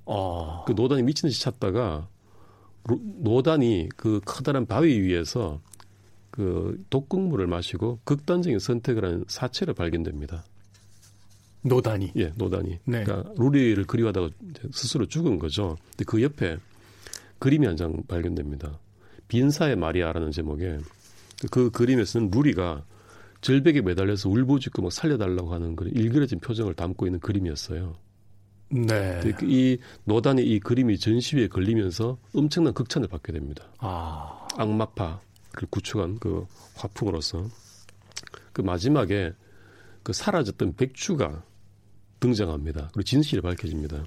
어. 0.05 0.65
그 0.67 0.73
노단이 0.73 1.03
미친 1.03 1.29
듯이 1.29 1.41
찾다가 1.43 2.09
노단이 3.23 3.89
그 3.97 4.21
커다란 4.27 4.67
바위 4.67 5.01
위에서 5.01 5.61
그 6.31 6.85
독극물을 6.91 7.47
마시고 7.47 8.01
극단적인 8.05 8.59
선택을 8.59 9.05
하는 9.05 9.25
사체로 9.29 9.73
발견됩니다. 9.73 10.45
노단이. 11.63 12.13
예, 12.17 12.33
노단이. 12.37 12.81
네. 12.85 13.05
그러니까 13.05 13.33
루리를 13.39 13.83
그리워하다가 13.85 14.29
스스로 14.73 15.07
죽은 15.07 15.39
거죠. 15.39 15.79
근데 15.93 16.05
그 16.05 16.23
옆에 16.23 16.59
그림이 17.39 17.67
한 17.67 17.77
장 17.77 18.03
발견됩니다. 18.07 18.79
빈사의 19.29 19.77
마리아라는 19.77 20.31
제목의 20.33 20.81
그 21.51 21.71
그림에서는 21.71 22.31
루리가 22.31 22.85
절벽에 23.41 23.83
매달려서 23.83 24.31
울부짖고 24.31 24.83
막 24.83 24.93
살려달라고 24.93 25.53
하는 25.53 25.77
그런 25.77 25.93
일그러진 25.95 26.41
표정을 26.41 26.75
담고 26.75 27.07
있는 27.07 27.21
그림이었어요. 27.21 27.97
네. 28.71 29.21
그이 29.21 29.79
노단의 30.05 30.49
이 30.49 30.59
그림이 30.61 30.99
전시회에 30.99 31.49
걸리면서 31.49 32.19
엄청난 32.35 32.73
극찬을 32.73 33.09
받게 33.09 33.33
됩니다. 33.33 33.65
아. 33.79 34.49
악마파를 34.57 35.19
구축한 35.71 36.19
그 36.19 36.47
화풍으로서 36.77 37.47
그 38.53 38.63
마지막에 38.63 39.33
그 40.03 40.13
사라졌던 40.13 40.77
백주가 40.77 41.45
등장합니다. 42.21 42.89
그리고 42.93 43.03
진실이 43.03 43.43
밝혀집니다. 43.43 44.05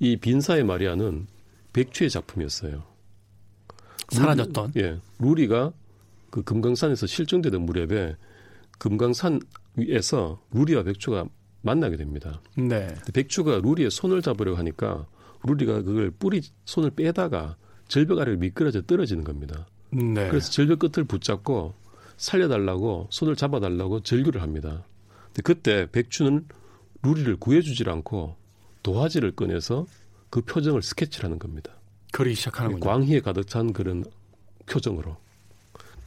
이 0.00 0.16
빈사의 0.16 0.64
마리아는 0.64 1.26
백주의 1.72 2.10
작품이었어요. 2.10 2.82
사라졌던? 4.10 4.72
루, 4.74 4.80
예. 4.82 5.00
루리가 5.18 5.72
그 6.34 6.42
금강산에서 6.42 7.06
실종되던 7.06 7.62
무렵에 7.62 8.16
금강산 8.80 9.38
위에서 9.76 10.42
루리와 10.50 10.82
백주가 10.82 11.26
만나게 11.62 11.96
됩니다. 11.96 12.42
네. 12.56 12.92
백주가 13.12 13.60
루리의 13.62 13.88
손을 13.92 14.20
잡으려고 14.20 14.58
하니까 14.58 15.06
루리가 15.44 15.82
그걸 15.82 16.10
뿌리 16.10 16.42
손을 16.64 16.90
빼다가 16.90 17.56
절벽 17.86 18.18
아래로 18.18 18.38
미끄러져 18.38 18.82
떨어지는 18.82 19.22
겁니다. 19.22 19.68
네. 19.92 20.28
그래서 20.28 20.50
절벽 20.50 20.80
끝을 20.80 21.04
붙잡고 21.04 21.74
살려달라고 22.16 23.06
손을 23.12 23.36
잡아달라고 23.36 24.00
절규를 24.00 24.42
합니다. 24.42 24.84
근데 25.26 25.42
그때 25.42 25.86
백주는 25.92 26.48
루리를 27.04 27.36
구해주질 27.36 27.88
않고 27.88 28.34
도화지를 28.82 29.36
꺼내서 29.36 29.86
그 30.30 30.40
표정을 30.40 30.82
스케치를 30.82 31.26
하는 31.26 31.38
겁니다. 31.38 31.74
그리기 32.10 32.34
시작하는군요. 32.34 32.80
광희에 32.80 33.20
가득 33.20 33.46
찬 33.46 33.72
그런 33.72 34.04
표정으로. 34.66 35.22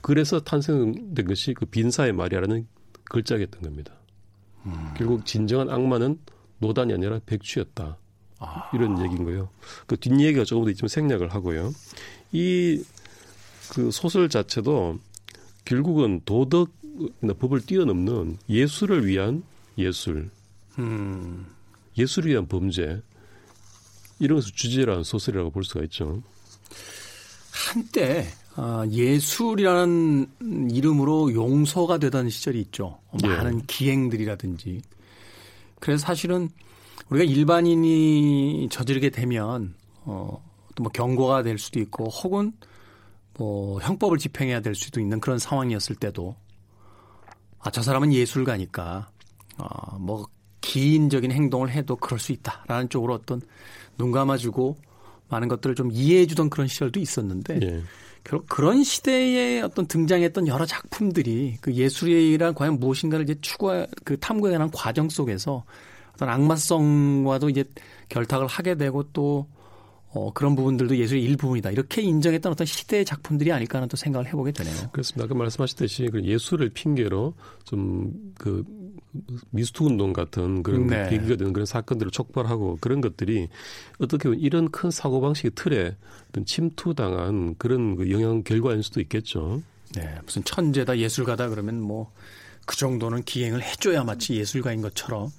그래서 0.01 0.39
탄생된 0.39 1.27
것이 1.27 1.53
그 1.53 1.65
빈사의 1.65 2.13
마리아라는 2.13 2.67
글자겠던 3.05 3.61
겁니다. 3.61 3.93
음. 4.65 4.93
결국 4.97 5.25
진정한 5.25 5.69
악마는 5.69 6.19
노단이 6.59 6.93
아니라 6.93 7.19
백추였다. 7.25 7.97
아. 8.39 8.69
이런 8.73 9.01
얘기인 9.03 9.23
거예요. 9.23 9.49
그 9.87 9.97
뒷얘기가 9.97 10.43
조금 10.43 10.65
더 10.65 10.71
있지만 10.71 10.89
생략을 10.89 11.33
하고요. 11.33 11.71
이 12.31 12.83
그 13.69 13.91
소설 13.91 14.29
자체도 14.29 14.99
결국은 15.65 16.21
도덕이나 16.25 17.33
법을 17.39 17.65
뛰어넘는 17.65 18.37
예술을 18.49 19.05
위한 19.05 19.43
예술, 19.77 20.29
음. 20.79 21.45
예술을 21.97 22.31
위한 22.31 22.47
범죄 22.47 23.01
이런 24.19 24.37
것을 24.37 24.53
주제로 24.53 24.95
한 24.95 25.03
소설이라고 25.03 25.51
볼 25.51 25.63
수가 25.63 25.83
있죠. 25.85 26.23
한때 27.51 28.27
아, 28.59 28.85
예술이라는 28.89 30.69
이름으로 30.71 31.33
용서가 31.33 31.99
되던 31.99 32.29
시절이 32.29 32.59
있죠. 32.61 32.99
예. 33.23 33.27
많은 33.27 33.61
기행들이라든지. 33.67 34.81
그래서 35.79 36.03
사실은 36.03 36.49
우리가 37.09 37.31
일반인이 37.31 38.67
저지르게 38.71 39.11
되면 39.11 39.75
어, 40.05 40.43
또 40.75 40.83
뭐 40.83 40.91
경고가 40.91 41.43
될 41.43 41.57
수도 41.57 41.79
있고 41.79 42.05
혹은 42.05 42.53
뭐 43.37 43.79
형법을 43.79 44.17
집행해야 44.17 44.61
될 44.61 44.75
수도 44.75 44.99
있는 44.99 45.19
그런 45.19 45.39
상황이었을 45.39 45.95
때도 45.95 46.35
아, 47.59 47.71
저 47.71 47.81
사람은 47.81 48.13
예술가니까 48.13 49.09
어, 49.57 49.97
뭐 49.97 50.27
기인적인 50.61 51.31
행동을 51.31 51.69
해도 51.69 51.95
그럴 51.95 52.19
수 52.19 52.31
있다라는 52.31 52.89
쪽으로 52.89 53.13
어떤 53.13 53.41
눈 53.97 54.11
감아주고 54.11 54.77
많은 55.29 55.47
것들을 55.47 55.75
좀 55.75 55.91
이해해 55.91 56.25
주던 56.25 56.49
그런 56.49 56.67
시절도 56.67 56.99
있었는데 56.99 57.59
예. 57.61 57.83
결국 58.23 58.47
그런 58.49 58.83
시대에 58.83 59.61
어떤 59.61 59.87
등장했던 59.87 60.47
여러 60.47 60.65
작품들이 60.65 61.57
그 61.61 61.73
예술이란 61.73 62.53
과연 62.53 62.79
무엇인가를 62.79 63.23
이제 63.23 63.35
추구할 63.41 63.87
그 64.03 64.19
탐구해 64.19 64.53
가는 64.53 64.69
과정 64.71 65.09
속에서 65.09 65.63
어떤 66.13 66.29
악마성과도 66.29 67.49
이제 67.49 67.63
결탁을 68.09 68.47
하게 68.47 68.75
되고 68.75 69.03
또 69.13 69.47
어, 70.09 70.31
그런 70.33 70.55
부분들도 70.55 70.97
예술의 70.97 71.23
일부분이다. 71.23 71.71
이렇게 71.71 72.01
인정했던 72.01 72.51
어떤 72.51 72.65
시대의 72.65 73.05
작품들이 73.05 73.51
아닐까 73.51 73.77
하는 73.77 73.87
또 73.87 73.97
생각을 73.97 74.27
해보게 74.27 74.51
되네요. 74.51 74.89
그렇습니다. 74.91 75.25
아까 75.25 75.35
말씀하셨듯이 75.35 76.07
그 76.11 76.23
예술을 76.23 76.69
핑계로 76.69 77.33
좀 77.65 78.13
그 78.37 78.63
미스투 79.51 79.85
운동 79.85 80.13
같은 80.13 80.63
그런 80.63 80.87
네. 80.87 81.09
계기가 81.09 81.35
되는 81.35 81.53
그런 81.53 81.65
사건들을 81.65 82.11
촉발하고 82.11 82.77
그런 82.81 83.01
것들이 83.01 83.47
어떻게 83.99 84.29
보면 84.29 84.39
이런 84.39 84.69
큰 84.71 84.91
사고 84.91 85.21
방식의 85.21 85.51
틀에 85.55 85.95
어떤 86.29 86.45
침투당한 86.45 87.55
그런 87.57 87.95
그 87.95 88.11
영향 88.11 88.43
결과일 88.43 88.83
수도 88.83 89.01
있겠죠. 89.01 89.61
네, 89.95 90.15
무슨 90.25 90.43
천재다 90.43 90.97
예술가다 90.97 91.49
그러면 91.49 91.81
뭐 91.81 92.11
그 92.67 92.75
정도는 92.75 93.23
기행을 93.23 93.63
해줘야 93.63 94.03
마치 94.03 94.35
예술가인 94.35 94.81
것처럼. 94.81 95.29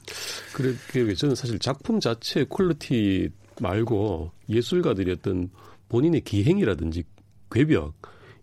그렇게 0.54 1.14
저는 1.14 1.34
사실 1.34 1.58
작품 1.58 2.00
자체의 2.00 2.46
퀄리티 2.48 3.28
말고 3.60 4.32
예술가들이 4.48 5.12
어떤 5.12 5.50
본인의 5.90 6.22
기행이라든지 6.22 7.04
괴벽 7.52 7.92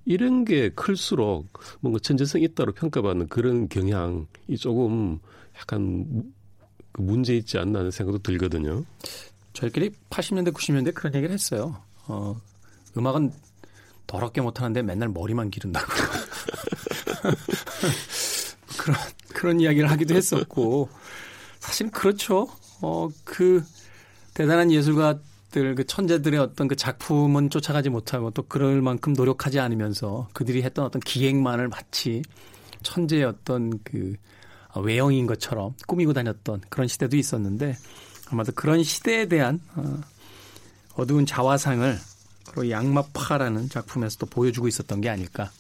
이런 0.06 0.46
게 0.46 0.70
클수록 0.70 1.48
뭔가 1.82 2.00
천재성 2.00 2.42
있다로 2.42 2.74
평가받는 2.74 3.28
그런 3.28 3.68
경향이 3.68 4.58
조금 4.60 5.20
약간 5.60 6.32
그 6.92 7.02
문제 7.02 7.36
있지 7.36 7.58
않나 7.58 7.80
하는 7.80 7.92
생각도 7.92 8.20
들거든요. 8.20 8.86
저희끼리 9.54 9.92
80년대, 10.10 10.54
90년대 10.54 10.94
그런 10.94 11.16
얘기를 11.16 11.34
했어요. 11.34 11.82
어, 12.08 12.40
음악은 12.98 13.32
더럽게 14.08 14.42
못하는데 14.42 14.82
맨날 14.84 15.10
머리만 15.10 15.50
기른다고. 15.50 15.88
그런, 18.78 18.98
그런 19.34 19.60
이야기를 19.60 19.90
하기도 19.90 20.16
했었고, 20.16 20.90
사실 21.60 21.90
그렇죠. 21.90 22.48
어, 22.82 23.10
그, 23.24 23.64
대단한 24.34 24.72
예술가 24.72 25.18
들 25.56 25.74
그 25.74 25.86
천재들의 25.86 26.38
어떤 26.38 26.68
그 26.68 26.76
작품은 26.76 27.50
쫓아가지 27.50 27.90
못하고 27.90 28.30
또 28.32 28.44
그럴 28.44 28.82
만큼 28.82 29.14
노력하지 29.14 29.62
않으면서 29.62 30.28
그들이 30.34 30.64
했던 30.64 30.84
어떤 30.84 31.00
기획만을 31.00 31.70
마치 31.70 32.24
천재의 32.84 33.24
어떤 33.24 33.80
그 33.86 34.16
외형인 34.76 35.28
것처럼 35.28 35.74
꾸미고 35.88 36.12
다녔던 36.12 36.64
그런 36.70 36.90
시대도 36.90 37.16
있었는데 37.16 37.78
아마도 38.32 38.52
그런 38.52 38.84
시대에 38.84 39.28
대한 39.30 39.62
어, 39.76 40.02
어두운 40.96 41.26
자화상을 41.26 41.98
바로 42.48 42.70
악마파라는 42.70 43.70
작품에서도 43.70 44.26
보여주고 44.26 44.68
있었던 44.68 45.00
게 45.00 45.08
아닐까 45.08 45.52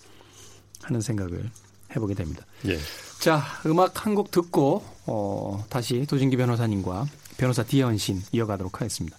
하는 0.83 0.99
생각을 0.99 1.49
해보게 1.95 2.15
됩니다. 2.15 2.45
예. 2.67 2.77
자, 3.21 3.41
음악 3.65 4.05
한 4.05 4.13
곡 4.13 4.29
듣고 4.31 4.83
어, 5.05 5.63
다시 5.69 6.05
도진기 6.05 6.35
변호사님과 6.35 7.05
변호사 7.37 7.63
D의 7.63 7.81
헌신 7.81 8.23
이어가도록 8.33 8.81
하겠습니다. 8.81 9.17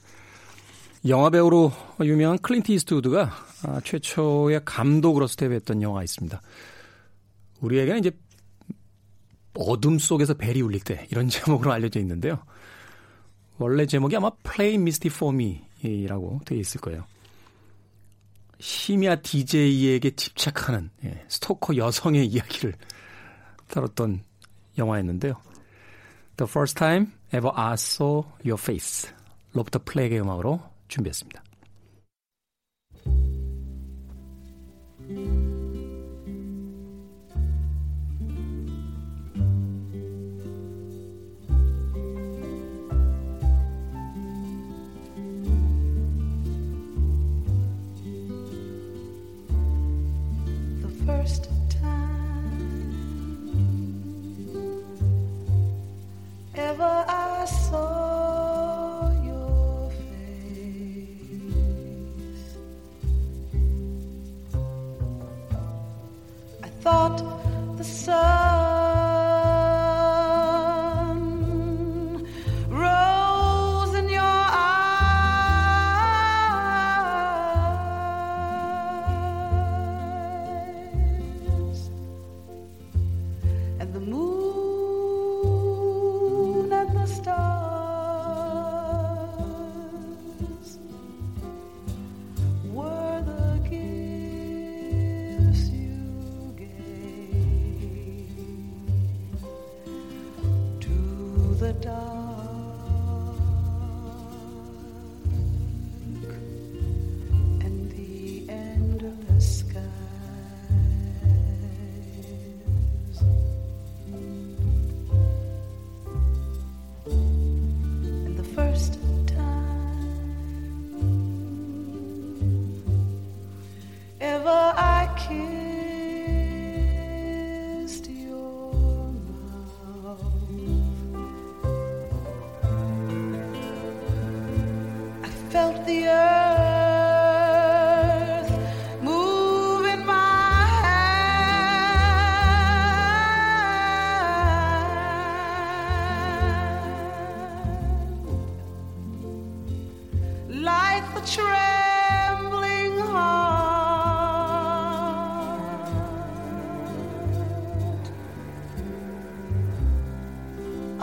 영화 1.09 1.31
배우로 1.31 1.73
유명한 2.03 2.38
클린트 2.38 2.73
이스트우드가 2.73 3.31
아, 3.62 3.81
최초의 3.85 4.62
감독으로서 4.64 5.37
데뷔했던 5.37 5.83
영화가 5.83 6.03
있습니다. 6.03 6.40
우리에게는 7.61 8.01
이제 8.01 8.11
어둠 9.55 9.99
속에서 9.99 10.35
벨이 10.35 10.61
울릴 10.62 10.81
때 10.81 11.07
이런 11.11 11.29
제목으로 11.31 11.73
알려져 11.73 12.01
있는데요. 12.01 12.42
원래 13.59 13.87
제목이 13.87 14.16
아마 14.16 14.31
Play 14.42 14.75
Misty 14.75 15.14
For 15.14 15.35
Me라고 15.83 16.40
되어 16.45 16.59
있을 16.59 16.81
거예요. 16.81 17.05
심야 18.59 19.16
DJ에게 19.16 20.11
집착하는 20.16 20.90
예, 21.05 21.25
스토커 21.29 21.77
여성의 21.77 22.27
이야기를 22.27 22.75
다뤘던 23.69 24.23
영화였는데요. 24.79 25.35
The 26.37 26.49
First 26.49 26.77
Time 26.77 27.09
Ever 27.35 27.51
I 27.55 27.75
Saw 27.75 28.23
Your 28.45 28.61
Face 28.61 29.11
로버트 29.53 29.81
플렉의 29.85 30.21
음악으로 30.21 30.76
준비했습니다. 30.88 31.42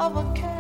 of 0.04 0.18
a 0.18 0.34
cat. 0.34 0.53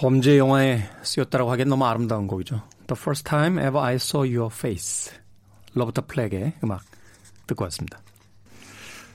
범죄 0.00 0.38
영화에 0.38 0.88
쓰였다라고 1.02 1.50
하기엔 1.50 1.68
너무 1.68 1.84
아름다운 1.84 2.26
곡이죠. 2.26 2.62
The 2.86 2.98
First 2.98 3.24
Time 3.24 3.58
Ever 3.58 3.80
I 3.80 3.96
Saw 3.96 4.34
Your 4.34 4.50
Face. 4.50 5.12
로버타 5.74 6.06
플랙의 6.06 6.54
음악 6.64 6.82
듣고 7.46 7.64
왔습니다. 7.64 8.00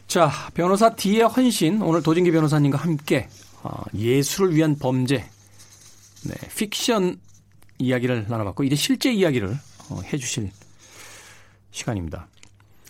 자, 0.06 0.30
변호사 0.54 0.95
D의 0.95 1.24
헌신. 1.24 1.82
오늘 1.82 2.04
도진기 2.04 2.30
변호사님과 2.30 2.78
함께 2.78 3.28
어, 3.63 3.82
예술을 3.95 4.54
위한 4.54 4.78
범죄, 4.78 5.28
네, 6.24 6.36
픽션 6.56 7.19
이야기를 7.80 8.28
나눠봤고 8.30 8.63
이제 8.63 8.76
실제 8.76 9.12
이야기를 9.12 9.58
어, 9.89 10.02
해주실 10.13 10.52
시간입니다. 11.71 12.28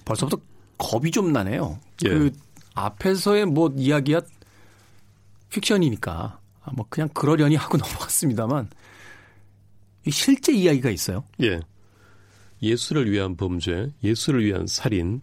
벌써부터 0.04 0.38
겁이 0.78 1.12
좀 1.12 1.32
나네요. 1.32 1.80
예. 2.04 2.10
그 2.10 2.34
앞에서의 2.74 3.46
뭐 3.46 3.74
이야기야 3.74 4.20
픽션이니까 5.48 6.12
아, 6.12 6.40
뭐 6.74 6.86
그냥 6.90 7.10
그러려니 7.10 7.56
하고 7.56 7.78
넘어갔습니다만 7.78 8.70
실제 10.10 10.54
이야기가 10.54 10.90
있어요. 10.90 11.24
예. 11.42 11.60
예술을 12.62 13.12
위한 13.12 13.36
범죄, 13.36 13.92
예술을 14.04 14.46
위한 14.46 14.66
살인 14.66 15.22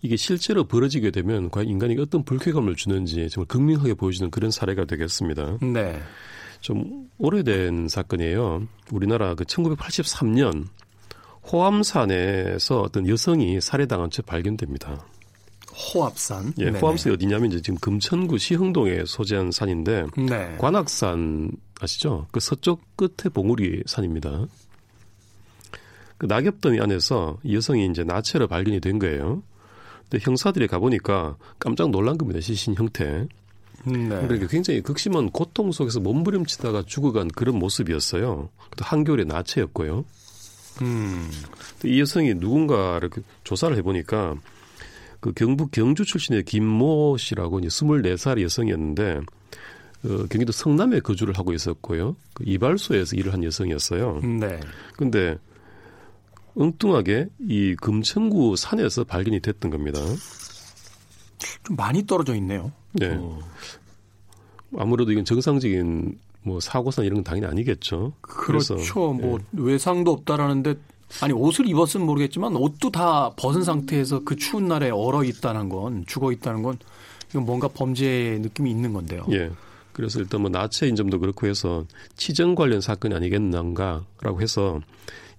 이게 0.00 0.16
실제로 0.16 0.64
벌어지게 0.64 1.10
되면 1.10 1.50
과연 1.50 1.68
인간에게 1.68 2.00
어떤 2.00 2.24
불쾌감을 2.24 2.76
주는지 2.76 3.28
정말 3.28 3.46
극명하게 3.48 3.94
보여주는 3.94 4.30
그런 4.30 4.50
사례가 4.50 4.84
되겠습니다. 4.84 5.58
네. 5.60 6.00
좀 6.60 7.08
오래된 7.18 7.88
사건이에요. 7.88 8.66
우리나라 8.90 9.34
그 9.34 9.44
1983년 9.44 10.66
호암산에서 11.50 12.80
어떤 12.82 13.08
여성이 13.08 13.60
살해당한 13.60 14.10
채 14.10 14.22
발견됩니다. 14.22 15.04
호합산. 15.78 16.54
예, 16.58 16.66
네네. 16.66 16.80
호합산이 16.80 17.14
어디냐면 17.14 17.52
이제 17.52 17.60
지금 17.60 17.78
금천구 17.78 18.38
시흥동에 18.38 19.04
소재한 19.06 19.52
산인데 19.52 20.06
네. 20.16 20.56
관악산 20.58 21.52
아시죠? 21.80 22.26
그 22.32 22.40
서쪽 22.40 22.82
끝에 22.96 23.30
봉우리 23.32 23.84
산입니다. 23.86 24.46
그 26.18 26.26
낙엽더미 26.26 26.80
안에서 26.80 27.38
여성이 27.50 27.86
이제 27.86 28.02
나체로 28.02 28.48
발견이 28.48 28.80
된 28.80 28.98
거예요. 28.98 29.42
근데 30.10 30.24
형사들이 30.24 30.66
가보니까 30.66 31.36
깜짝 31.58 31.90
놀란 31.90 32.18
겁니다. 32.18 32.40
시신 32.40 32.74
형태. 32.74 33.26
네. 33.84 34.08
그러니까 34.08 34.48
굉장히 34.48 34.82
극심한 34.82 35.30
고통 35.30 35.70
속에서 35.70 36.00
몸부림치다가 36.00 36.82
죽어간 36.86 37.28
그런 37.28 37.56
모습이었어요. 37.58 38.48
또 38.76 38.84
한겨울의 38.84 39.26
나체였고요. 39.26 40.04
음. 40.82 41.30
이 41.84 42.00
여성이 42.00 42.34
누군가를 42.34 43.10
그 43.10 43.22
조사를 43.44 43.76
해보니까 43.76 44.34
그 45.20 45.32
경북 45.32 45.70
경주 45.72 46.04
출신의 46.04 46.44
김모 46.44 47.16
씨라고 47.18 47.58
이제 47.58 47.68
24살 47.68 48.40
여성이었는데 48.42 49.20
어, 50.04 50.08
경기도 50.30 50.52
성남에 50.52 51.00
거주를 51.00 51.36
하고 51.36 51.52
있었고요. 51.52 52.14
그 52.34 52.44
이발소에서 52.46 53.16
일을 53.16 53.32
한 53.32 53.42
여성이었어요. 53.42 54.20
네. 54.20 54.60
근데 54.96 55.36
엉뚱하게 56.54 57.28
이 57.40 57.74
금천구 57.80 58.56
산에서 58.56 59.04
발견이 59.04 59.40
됐던 59.40 59.70
겁니다. 59.70 60.00
좀 61.64 61.76
많이 61.76 62.06
떨어져 62.06 62.34
있네요. 62.36 62.72
네. 62.92 63.16
어. 63.18 63.40
아무래도 64.76 65.12
이건 65.12 65.24
정상적인 65.24 66.18
뭐 66.42 66.60
사고상 66.60 67.04
이런 67.04 67.16
건 67.16 67.24
당연히 67.24 67.46
아니겠죠. 67.46 68.12
그렇죠. 68.20 68.76
그래서, 68.76 69.12
뭐 69.12 69.38
네. 69.38 69.62
외상도 69.62 70.12
없다라는데 70.12 70.76
아니 71.22 71.32
옷을 71.32 71.66
입었으면 71.66 72.06
모르겠지만 72.06 72.56
옷도 72.56 72.90
다 72.90 73.30
벗은 73.36 73.62
상태에서 73.62 74.24
그 74.24 74.36
추운 74.36 74.68
날에 74.68 74.90
얼어 74.90 75.24
있다는 75.24 75.68
건 75.68 76.04
죽어 76.06 76.32
있다는 76.32 76.62
건 76.62 76.78
이건 77.30 77.44
뭔가 77.44 77.68
범죄 77.68 78.38
느낌이 78.40 78.70
있는 78.70 78.92
건데요. 78.92 79.24
예. 79.30 79.50
그래서 79.92 80.20
일단 80.20 80.42
뭐 80.42 80.50
나체 80.50 80.86
인 80.86 80.94
점도 80.94 81.18
그렇고 81.18 81.46
해서 81.46 81.84
치정 82.16 82.54
관련 82.54 82.80
사건이 82.80 83.14
아니겠는가라고 83.14 84.40
해서 84.40 84.80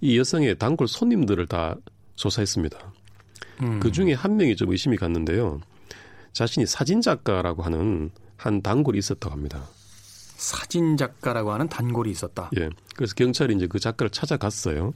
이 0.01 0.17
여성의 0.17 0.57
단골 0.57 0.87
손님들을 0.87 1.47
다 1.47 1.75
조사했습니다. 2.15 2.77
음. 3.61 3.79
그 3.79 3.91
중에 3.91 4.13
한 4.13 4.37
명이 4.37 4.55
좀 4.55 4.71
의심이 4.71 4.97
갔는데요. 4.97 5.61
자신이 6.33 6.65
사진 6.65 7.01
작가라고 7.01 7.63
하는 7.63 8.11
한 8.35 8.61
단골이 8.61 8.97
있었다고 8.99 9.33
합니다. 9.33 9.63
사진 10.35 10.97
작가라고 10.97 11.51
하는 11.51 11.67
단골이 11.67 12.09
있었다. 12.11 12.49
예. 12.57 12.69
그래서 12.95 13.13
경찰이 13.15 13.55
이제 13.55 13.67
그 13.67 13.79
작가를 13.79 14.09
찾아갔어요. 14.09 14.93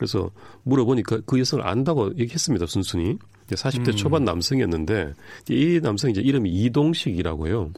그래서 0.00 0.30
물어보니까 0.62 1.20
그 1.26 1.38
여성을 1.38 1.66
안다고 1.66 2.16
얘기했습니다. 2.16 2.64
순순히. 2.64 3.18
40대 3.48 3.88
음. 3.88 3.96
초반 3.96 4.24
남성이었는데 4.24 5.12
이 5.50 5.80
남성이 5.82 6.12
이제 6.12 6.22
이름이 6.22 6.48
이동식이라고요. 6.50 7.70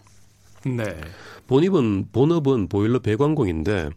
네. 0.66 0.84
본입은 1.48 2.10
본업은 2.12 2.68
보일러 2.68 3.00
배관공인데 3.00 3.90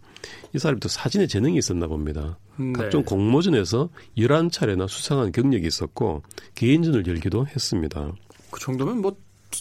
이 0.55 0.57
사람이 0.57 0.79
또 0.79 0.89
사진에 0.89 1.27
재능이 1.27 1.55
있었나 1.59 1.85
봅니다. 1.85 2.39
네. 2.57 2.73
각종 2.73 3.03
공모전에서 3.03 3.89
11차례나 4.17 4.87
수상한 4.87 5.31
경력이 5.31 5.67
있었고 5.67 6.23
개인전을 6.55 7.05
열기도 7.05 7.45
했습니다. 7.45 8.11
그 8.49 8.59
정도면 8.59 9.01
뭐 9.01 9.15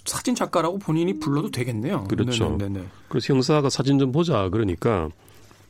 사진 0.06 0.34
작가라고 0.34 0.78
본인이 0.78 1.18
불러도 1.18 1.50
되겠네요. 1.50 2.04
그렇죠. 2.04 2.56
네네네. 2.56 2.86
그래서 3.08 3.34
형사가 3.34 3.68
사진 3.68 3.98
좀 3.98 4.10
보자 4.10 4.48
그러니까 4.48 5.10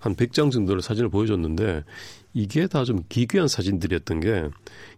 한 0.04 0.14
100장 0.14 0.50
정도의 0.50 0.82
사진을 0.82 1.08
보여줬는데 1.08 1.84
이게 2.32 2.66
다 2.66 2.84
좀 2.84 3.02
기괴한 3.08 3.48
사진들이었던 3.48 4.20
게 4.20 4.48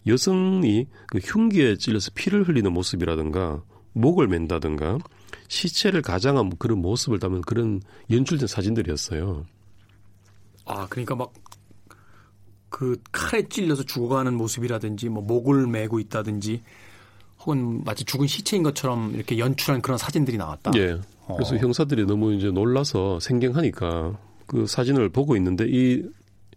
여성이 0.06 0.86
그 1.06 1.18
흉기에 1.18 1.76
찔려서 1.76 2.10
피를 2.14 2.48
흘리는 2.48 2.72
모습이라든가 2.72 3.62
목을 3.92 4.28
맨다든가 4.28 4.98
시체를 5.48 6.02
가장한 6.02 6.50
그런 6.58 6.80
모습을 6.80 7.18
담은 7.18 7.42
그런 7.42 7.80
연출된 8.10 8.46
사진들이었어요. 8.46 9.46
아, 10.66 10.86
그러니까 10.88 11.14
막 11.14 11.32
그 12.76 13.00
칼에 13.10 13.48
찔려서 13.48 13.84
죽어가는 13.84 14.34
모습이라든지 14.34 15.08
뭐 15.08 15.22
목을 15.22 15.66
메고 15.66 15.98
있다든지 15.98 16.62
혹은 17.40 17.82
마치 17.84 18.04
죽은 18.04 18.26
시체인 18.26 18.62
것처럼 18.62 19.14
이렇게 19.14 19.38
연출한 19.38 19.80
그런 19.80 19.96
사진들이 19.96 20.36
나왔다. 20.36 20.72
예. 20.76 20.98
그래서 21.26 21.54
어. 21.54 21.58
형사들이 21.58 22.04
너무 22.04 22.34
이제 22.34 22.50
놀라서 22.50 23.18
생경하니까 23.20 24.18
그 24.46 24.66
사진을 24.66 25.09
보고 25.09 25.37
있는데 25.37 25.66
이 25.68 26.04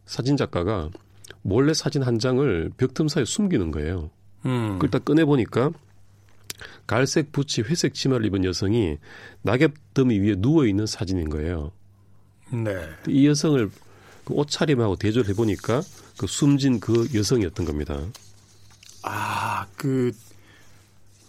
사진 0.06 0.38
작가가 0.38 0.90
몰래 1.42 1.74
사진 1.74 2.04
한 2.04 2.20
장을 2.20 2.72
벽틈 2.78 3.08
사이에 3.08 3.26
숨기는 3.26 3.72
거예요. 3.72 4.10
음. 4.46 4.74
그걸 4.74 4.90
딱 4.90 5.06
꺼내 5.06 5.26
보니까 5.26 5.72
갈색 6.88 7.32
부치 7.32 7.62
회색 7.62 7.94
치마를 7.94 8.26
입은 8.26 8.44
여성이 8.44 8.98
낙엽 9.42 9.74
더미 9.94 10.20
위에 10.20 10.36
누워 10.36 10.66
있는 10.66 10.86
사진인 10.86 11.30
거예요. 11.30 11.72
네. 12.52 12.90
이 13.08 13.28
여성을 13.28 13.70
그 14.26 14.34
옷차림하고 14.34 14.96
대조를 14.98 15.30
해보니까 15.30 15.82
그 16.18 16.28
숨진 16.28 16.80
그 16.80 17.08
여성이었던 17.14 17.66
겁니다. 17.66 18.00
아, 19.04 19.68
그 19.76 20.12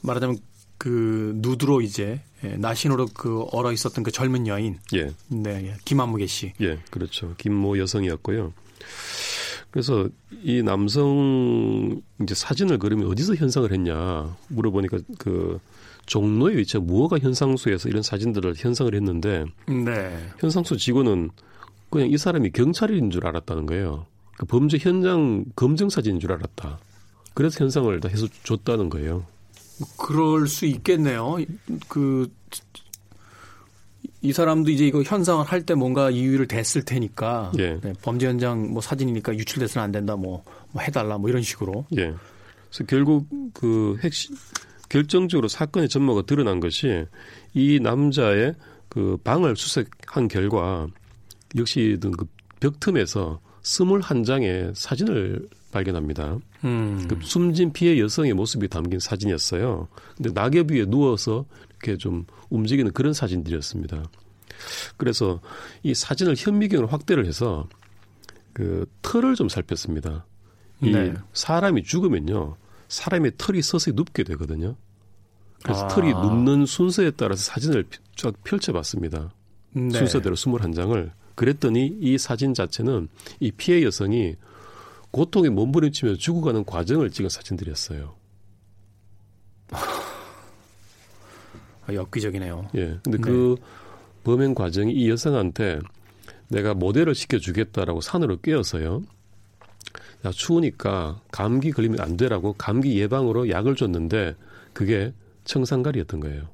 말하자면 0.02 0.38
그 0.78 1.32
누드로 1.36 1.82
이제 1.82 2.20
예, 2.44 2.56
나신으로 2.56 3.06
그 3.14 3.44
얼어 3.52 3.72
있었던 3.72 4.02
그 4.02 4.10
젊은 4.10 4.46
여인. 4.46 4.78
예. 4.94 5.10
네, 5.28 5.68
예. 5.68 5.76
김한무개 5.84 6.26
씨. 6.26 6.52
예, 6.60 6.78
그렇죠. 6.90 7.34
김모 7.36 7.78
여성이었고요. 7.78 8.52
그래서 9.70 10.08
이 10.42 10.62
남성 10.62 12.00
이제 12.22 12.34
사진을 12.34 12.78
그리면 12.78 13.06
어디서 13.08 13.36
현상을 13.36 13.70
했냐 13.72 14.36
물어보니까 14.48 14.98
그 15.18 15.60
종로의 16.06 16.56
위치가 16.56 16.80
무허가 16.82 17.18
현상소에서 17.18 17.88
이런 17.88 18.02
사진들을 18.02 18.54
현상을 18.56 18.92
했는데 18.94 19.44
네. 19.68 20.28
현상소 20.38 20.76
직원은 20.76 21.30
그냥 21.88 22.10
이 22.10 22.18
사람이 22.18 22.50
경찰인 22.50 23.10
줄 23.10 23.26
알았다는 23.26 23.66
거예요. 23.66 24.06
그 24.38 24.46
범죄 24.46 24.78
현장 24.78 25.44
검증 25.54 25.88
사진인 25.88 26.18
줄 26.18 26.32
알았다. 26.32 26.78
그래서 27.34 27.62
현상을 27.62 28.00
다 28.00 28.08
해서 28.08 28.26
줬다는 28.42 28.88
거예요. 28.90 29.24
그럴 29.96 30.46
수 30.46 30.66
있겠네요. 30.66 31.36
그, 31.88 32.30
이 34.22 34.32
사람도 34.32 34.70
이제 34.70 34.86
이거 34.86 35.02
현상을 35.02 35.44
할 35.44 35.62
때 35.64 35.74
뭔가 35.74 36.10
이유를 36.10 36.46
댔을 36.46 36.84
테니까 36.84 37.52
예. 37.58 37.78
네, 37.80 37.92
범죄 38.02 38.26
현장 38.26 38.70
뭐 38.70 38.82
사진이니까 38.82 39.34
유출돼서는 39.34 39.84
안 39.84 39.92
된다 39.92 40.16
뭐, 40.16 40.44
뭐 40.72 40.82
해달라 40.82 41.16
뭐 41.16 41.30
이런 41.30 41.42
식으로. 41.42 41.86
예. 41.96 42.14
그래서 42.68 42.84
결국 42.86 43.26
그 43.54 43.96
핵심 44.02 44.36
결정적으로 44.88 45.48
사건의 45.48 45.88
전모가 45.88 46.22
드러난 46.22 46.60
것이 46.60 47.06
이 47.54 47.80
남자의 47.80 48.54
그 48.88 49.16
방을 49.24 49.56
수색한 49.56 50.28
결과 50.28 50.86
역시 51.56 51.96
그 52.00 52.26
벽틈에서 52.60 53.40
스물한 53.62 54.24
장의 54.24 54.72
사진을 54.74 55.48
발견합니다. 55.72 56.38
음. 56.64 57.06
그 57.08 57.18
숨진 57.22 57.72
피해 57.72 57.98
여성의 57.98 58.34
모습이 58.34 58.68
담긴 58.68 58.98
사진이었어요. 58.98 59.88
근데 60.16 60.32
낙엽 60.32 60.70
위에 60.70 60.84
누워서 60.86 61.44
이렇게 61.70 61.96
좀 61.96 62.26
움직이는 62.48 62.92
그런 62.92 63.12
사진들이었습니다. 63.12 64.04
그래서 64.96 65.40
이 65.82 65.94
사진을 65.94 66.34
현미경으로 66.36 66.88
확대를 66.88 67.26
해서 67.26 67.68
그 68.52 68.86
털을 69.02 69.34
좀 69.34 69.48
살폈습니다. 69.48 70.26
이 70.82 70.90
네. 70.90 71.14
사람이 71.32 71.84
죽으면요. 71.84 72.56
사람의 72.88 73.32
털이 73.38 73.62
서서히 73.62 73.94
눕게 73.94 74.24
되거든요. 74.24 74.76
그래서 75.62 75.84
아. 75.84 75.88
털이 75.88 76.12
눕는 76.12 76.66
순서에 76.66 77.12
따라서 77.12 77.42
사진을 77.44 77.84
쫙 78.16 78.34
펼쳐봤습니다. 78.44 79.32
네. 79.72 79.90
순서대로 79.90 80.34
21장을. 80.34 81.10
그랬더니 81.40 81.96
이 82.02 82.18
사진 82.18 82.52
자체는 82.52 83.08
이 83.40 83.50
피해 83.50 83.82
여성이 83.82 84.36
고통에 85.10 85.48
몸부림치며 85.48 86.16
죽어가는 86.16 86.66
과정을 86.66 87.10
찍은 87.10 87.30
사진들이었어요. 87.30 88.14
아, 91.86 91.94
엽기적이네요. 91.94 92.68
예. 92.74 92.98
근데 93.02 93.16
네. 93.16 93.22
그 93.22 93.56
범행 94.22 94.52
과정이 94.54 94.92
이 94.92 95.08
여성한테 95.08 95.80
내가 96.48 96.74
모델을 96.74 97.14
시켜주겠다라고 97.14 98.02
산으로 98.02 98.42
꿰어서요. 98.42 99.02
야, 100.26 100.30
추우니까 100.30 101.22
감기 101.32 101.72
걸리면 101.72 102.00
안 102.00 102.18
되라고 102.18 102.52
감기 102.52 102.98
예방으로 102.98 103.48
약을 103.48 103.76
줬는데 103.76 104.36
그게 104.74 105.14
청산가리였던 105.44 106.20
거예요. 106.20 106.50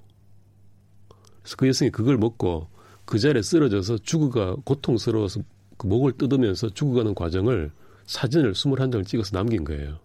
그래서 1.42 1.56
그 1.56 1.66
여성이 1.66 1.90
그걸 1.90 2.18
먹고 2.18 2.68
그 3.06 3.18
자리에 3.18 3.40
쓰러져서 3.40 3.98
죽어가 3.98 4.56
고통스러워서 4.64 5.40
그 5.78 5.86
목을 5.86 6.12
뜯으면서 6.18 6.68
죽어가는 6.68 7.14
과정을 7.14 7.70
사진을 8.06 8.52
21장을 8.52 9.06
찍어서 9.06 9.30
남긴 9.30 9.64
거예요. 9.64 9.98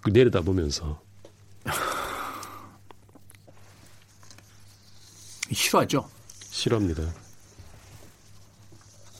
그 0.00 0.10
내려다 0.10 0.40
보면서. 0.40 1.00
싫어하죠? 5.52 6.08
싫어합니다. 6.50 7.02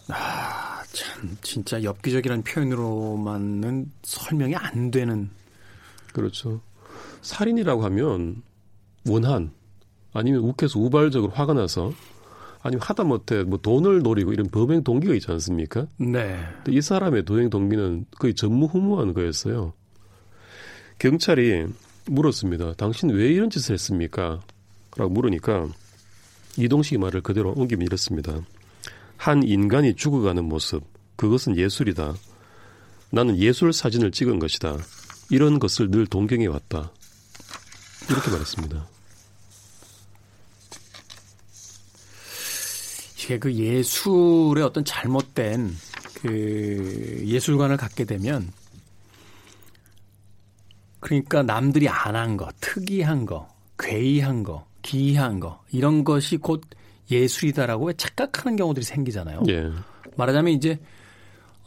아, 0.09 0.83
참, 0.93 1.37
진짜 1.43 1.83
엽기적이라는 1.83 2.45
표현으로만은 2.45 3.93
설명이 4.03 4.55
안 4.57 4.91
되는. 4.91 5.31
그렇죠. 6.13 6.61
살인이라고 7.23 7.85
하면 7.85 8.43
원한, 9.07 9.53
아니면 10.13 10.41
욱해서 10.43 10.79
우발적으로 10.79 11.33
화가 11.33 11.53
나서 11.55 11.93
아니면 12.63 12.83
하다못해 12.83 13.45
뭐 13.45 13.59
돈을 13.59 14.01
노리고 14.01 14.33
이런 14.33 14.49
범행 14.49 14.85
동기가 14.85 15.15
있지 15.15 15.31
않습니까? 15.31 15.87
네. 15.97 16.39
근데 16.57 16.73
이 16.73 16.81
사람의 16.81 17.25
도행 17.25 17.49
동기는 17.49 18.07
거의 18.19 18.35
전무후무한 18.35 19.15
거였어요. 19.15 19.73
경찰이 20.99 21.67
물었습니다. 22.07 22.75
당신 22.75 23.11
왜 23.11 23.29
이런 23.29 23.49
짓을 23.49 23.73
했습니까? 23.75 24.41
라고 24.97 25.11
물으니까 25.11 25.69
이동식의 26.59 26.99
말을 26.99 27.23
그대로 27.23 27.53
옮기면 27.53 27.87
이렇습니다. 27.87 28.41
한 29.17 29.43
인간이 29.43 29.95
죽어가는 29.95 30.45
모습, 30.45 30.83
그것은 31.17 31.57
예술이다. 31.57 32.15
나는 33.11 33.39
예술 33.39 33.73
사진을 33.73 34.11
찍은 34.11 34.39
것이다. 34.39 34.77
이런 35.31 35.59
것을 35.59 35.91
늘 35.91 36.07
동경해 36.07 36.47
왔다. 36.47 36.93
이렇게 38.11 38.31
말했습니다. 38.31 38.87
이게 43.31 43.39
그 43.39 43.55
예술의 43.55 44.65
어떤 44.65 44.85
잘못된 44.85 45.71
그 46.15 47.23
예술관을 47.25 47.77
갖게 47.77 48.05
되면 48.05 48.51
그러니까 50.99 51.45
남들이 51.45 51.89
안 51.89 52.17
한 52.17 52.37
거, 52.37 52.49
특이한 52.61 53.27
거, 53.27 53.49
괴이한 53.79 54.43
거, 54.43 54.67
기이한 54.83 55.39
거 55.39 55.63
이런 55.71 56.03
것이 56.03 56.39
곧 56.39 56.63
예술이다라고 57.09 57.93
착각하는 57.93 58.57
경우들이 58.57 58.85
생기잖아요. 58.85 59.43
예. 59.49 59.71
말하자면 60.17 60.53
이제 60.53 60.81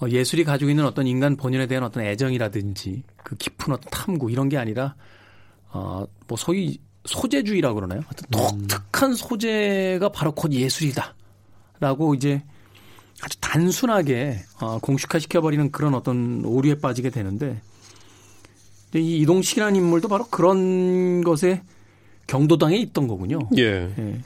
어, 0.02 0.10
예술이 0.10 0.44
가지고 0.44 0.70
있는 0.70 0.86
어떤 0.86 1.08
인간 1.08 1.38
본연에 1.38 1.66
대한 1.68 1.86
어떤 1.86 2.04
애정이라든지 2.04 3.04
그 3.24 3.38
깊은 3.38 3.74
어떤 3.74 3.90
탐구 3.90 4.30
이런 4.30 4.50
게 4.50 4.58
아니라 4.58 4.96
어뭐 5.72 6.36
소위 6.38 6.82
소재주의라고 7.06 7.76
그러나요? 7.76 8.02
어떤 8.12 8.54
음. 8.54 8.68
독특한 8.68 9.14
소재가 9.14 10.10
바로 10.10 10.34
곧 10.34 10.52
예술이다 10.52 11.16
라고 11.80 12.14
이제 12.14 12.44
아주 13.22 13.40
단순하게 13.40 14.40
어, 14.60 14.80
공식화 14.80 15.20
시켜버리는 15.20 15.72
그런 15.72 15.94
어떤 15.94 16.44
오류에 16.46 16.76
빠지게 16.76 17.10
되는데 17.10 17.62
이 18.96 19.20
이동식이라는 19.20 19.76
인물도 19.76 20.08
바로 20.08 20.26
그런 20.26 21.24
것에 21.24 21.64
경도당에 22.28 22.78
있던 22.78 23.08
거군요. 23.08 23.40
예. 23.58 23.94
예. 23.98 24.22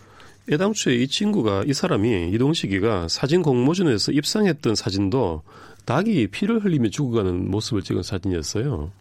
애당초에 0.50 0.96
이 0.96 1.08
친구가 1.08 1.64
이 1.66 1.74
사람이 1.74 2.32
이동식이가 2.34 3.08
사진 3.10 3.42
공모전에서 3.42 4.14
입상했던 4.14 4.76
사진도 4.76 5.44
닭이 5.86 6.28
피를 6.28 6.64
흘리며 6.64 6.90
죽어가는 6.90 7.52
모습을 7.52 7.82
찍은 7.82 8.04
사진이었어요. 8.04 8.92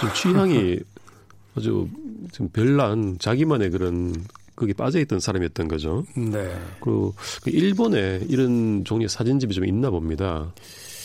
좀 0.00 0.12
취향이 0.14 0.78
아주 1.56 1.88
좀 2.32 2.48
별난 2.48 3.18
자기만의 3.18 3.70
그런 3.70 4.14
거기 4.54 4.74
빠져있던 4.74 5.20
사람이었던 5.20 5.68
거죠. 5.68 6.04
네. 6.16 6.54
그리고 6.80 7.14
그 7.42 7.50
일본에 7.50 8.20
이런 8.28 8.84
종류의 8.84 9.08
사진집이 9.08 9.54
좀 9.54 9.64
있나 9.66 9.90
봅니다. 9.90 10.52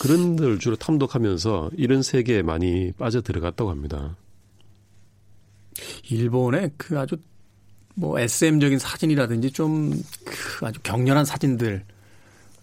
그런 0.00 0.36
들 0.36 0.58
주로 0.58 0.76
탐독하면서 0.76 1.70
이런 1.76 2.02
세계에 2.02 2.42
많이 2.42 2.92
빠져 2.92 3.20
들어갔다고 3.20 3.70
합니다. 3.70 4.16
일본의 6.10 6.72
그 6.76 6.98
아주 6.98 7.16
뭐 7.94 8.18
SM적인 8.18 8.78
사진이라든지 8.78 9.50
좀 9.52 9.92
그 10.58 10.66
아주 10.66 10.80
격렬한 10.82 11.24
사진들 11.24 11.84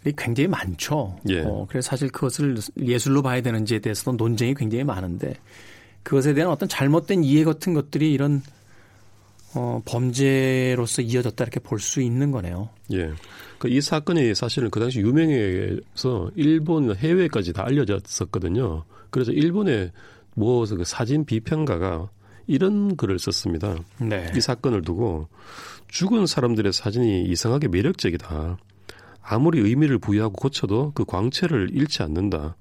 이 0.05 0.13
굉장히 0.17 0.47
많죠. 0.47 1.17
예. 1.29 1.41
어, 1.41 1.65
그래서 1.67 1.89
사실 1.89 2.09
그것을 2.09 2.57
예술로 2.79 3.21
봐야 3.21 3.41
되는지에 3.41 3.79
대해서도 3.79 4.11
논쟁이 4.17 4.53
굉장히 4.53 4.83
많은데 4.83 5.35
그것에 6.03 6.33
대한 6.33 6.51
어떤 6.51 6.69
잘못된 6.69 7.23
이해 7.23 7.43
같은 7.43 7.73
것들이 7.73 8.13
이런 8.13 8.43
어, 9.55 9.81
범죄로서 9.85 11.01
이어졌다 11.01 11.43
이렇게 11.43 11.59
볼 11.59 11.79
수 11.79 12.01
있는 12.01 12.31
거네요. 12.31 12.69
예. 12.93 13.11
그이 13.59 13.81
사건이 13.81 14.35
사실은 14.35 14.69
그 14.69 14.79
당시 14.79 14.99
유명해서 14.99 16.31
일본 16.35 16.95
해외까지 16.95 17.53
다 17.53 17.65
알려졌었거든요. 17.65 18.83
그래서 19.09 19.31
일본의 19.31 19.91
뭐그 20.35 20.83
사진 20.85 21.25
비평가가 21.25 22.09
이런 22.47 22.95
글을 22.95 23.17
썼습니다. 23.17 23.75
네. 23.99 24.31
이 24.35 24.41
사건을 24.41 24.81
두고 24.81 25.27
죽은 25.87 26.27
사람들의 26.27 26.73
사진이 26.73 27.23
이상하게 27.23 27.69
매력적이다. 27.69 28.57
아무리 29.21 29.59
의미를 29.59 29.97
부여하고 29.97 30.33
고쳐도 30.33 30.91
그 30.93 31.05
광채를 31.05 31.69
잃지 31.71 32.03
않는다. 32.03 32.55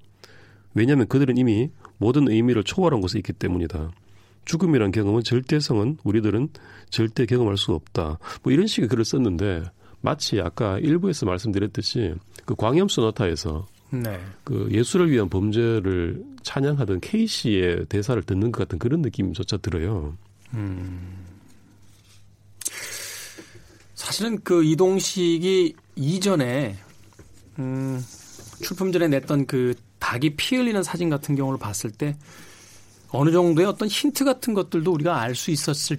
왜냐하면 0.73 1.07
그들은 1.07 1.37
이미 1.37 1.69
모든 1.97 2.27
의미를 2.27 2.63
초월한 2.63 3.01
곳에 3.01 3.19
있기 3.19 3.33
때문이다. 3.33 3.91
죽음이란 4.45 4.91
경험은 4.91 5.23
절대성은 5.23 5.97
우리들은 6.03 6.49
절대 6.89 7.25
경험할 7.25 7.57
수 7.57 7.73
없다. 7.73 8.19
뭐 8.43 8.53
이런 8.53 8.67
식의 8.67 8.87
글을 8.89 9.03
썼는데 9.05 9.63
마치 10.01 10.39
아까 10.39 10.77
일부에서 10.79 11.25
말씀드렸듯이 11.25 12.13
그 12.45 12.55
광염 12.55 12.87
소나타에서 12.87 13.67
네. 13.89 14.19
그 14.43 14.67
예술을 14.71 15.11
위한 15.11 15.29
범죄를 15.29 16.23
찬양하던 16.43 16.99
케이 17.01 17.27
씨의 17.27 17.85
대사를 17.87 18.21
듣는 18.23 18.51
것 18.51 18.59
같은 18.59 18.77
그런 18.77 19.01
느낌조차 19.01 19.57
들어요. 19.57 20.15
음. 20.53 21.25
사실은 23.95 24.39
그 24.43 24.63
이동식이 24.63 25.75
이전에 25.95 26.75
음, 27.57 28.03
출품 28.61 28.91
전에 28.91 29.07
냈던 29.07 29.47
그 29.47 29.73
닭이 29.99 30.35
피 30.35 30.57
흘리는 30.57 30.83
사진 30.83 31.09
같은 31.09 31.35
경우를 31.35 31.57
봤을 31.57 31.89
때 31.89 32.15
어느 33.09 33.31
정도의 33.31 33.67
어떤 33.67 33.87
힌트 33.87 34.25
같은 34.25 34.53
것들도 34.53 34.91
우리가 34.91 35.19
알 35.21 35.35
수 35.35 35.51
있었을 35.51 35.97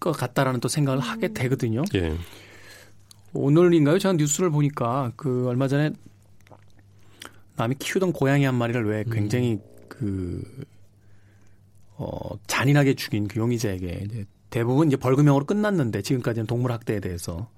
것 0.00 0.12
같다라는 0.12 0.60
또 0.60 0.68
생각을 0.68 1.00
하게 1.00 1.32
되거든요. 1.32 1.82
예. 1.94 2.16
오늘인가요? 3.32 3.98
제가 3.98 4.14
뉴스를 4.14 4.50
보니까 4.50 5.12
그 5.16 5.46
얼마 5.48 5.66
전에 5.66 5.90
남이 7.56 7.76
키우던 7.78 8.12
고양이 8.12 8.44
한 8.44 8.54
마리를 8.54 8.84
왜 8.86 9.04
굉장히 9.10 9.54
음. 9.54 9.60
그, 9.88 10.64
어, 11.96 12.36
잔인하게 12.46 12.94
죽인 12.94 13.28
그 13.28 13.38
용의자에게 13.38 14.02
이제 14.04 14.24
대부분 14.50 14.88
이제 14.88 14.96
벌금형으로 14.96 15.46
끝났는데 15.46 16.02
지금까지는 16.02 16.46
동물 16.46 16.72
학대에 16.72 17.00
대해서 17.00 17.48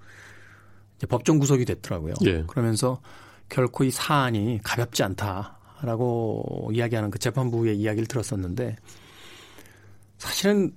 이제 0.97 1.07
법정 1.07 1.39
구속이 1.39 1.65
됐더라고요. 1.65 2.15
예. 2.27 2.45
그러면서 2.47 3.01
결코 3.49 3.85
이 3.85 3.91
사안이 3.91 4.61
가볍지 4.63 5.03
않다 5.03 5.56
라고 5.83 6.71
이야기하는 6.73 7.11
그 7.11 7.19
재판부의 7.19 7.77
이야기를 7.77 8.07
들었었는데 8.07 8.77
사실은 10.19 10.73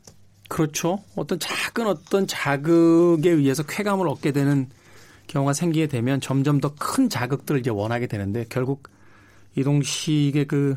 그렇죠. 0.49 0.99
어떤 1.15 1.39
작은 1.39 1.87
어떤 1.87 2.27
자극에 2.27 3.29
의해서 3.29 3.63
쾌감을 3.63 4.07
얻게 4.07 4.31
되는 4.31 4.67
경우가 5.27 5.53
생기게 5.53 5.87
되면 5.87 6.19
점점 6.19 6.59
더 6.59 6.73
큰 6.77 7.07
자극들을 7.07 7.59
이제 7.59 7.69
원하게 7.69 8.07
되는데 8.07 8.45
결국 8.49 8.89
이동식의 9.55 10.45
그 10.47 10.75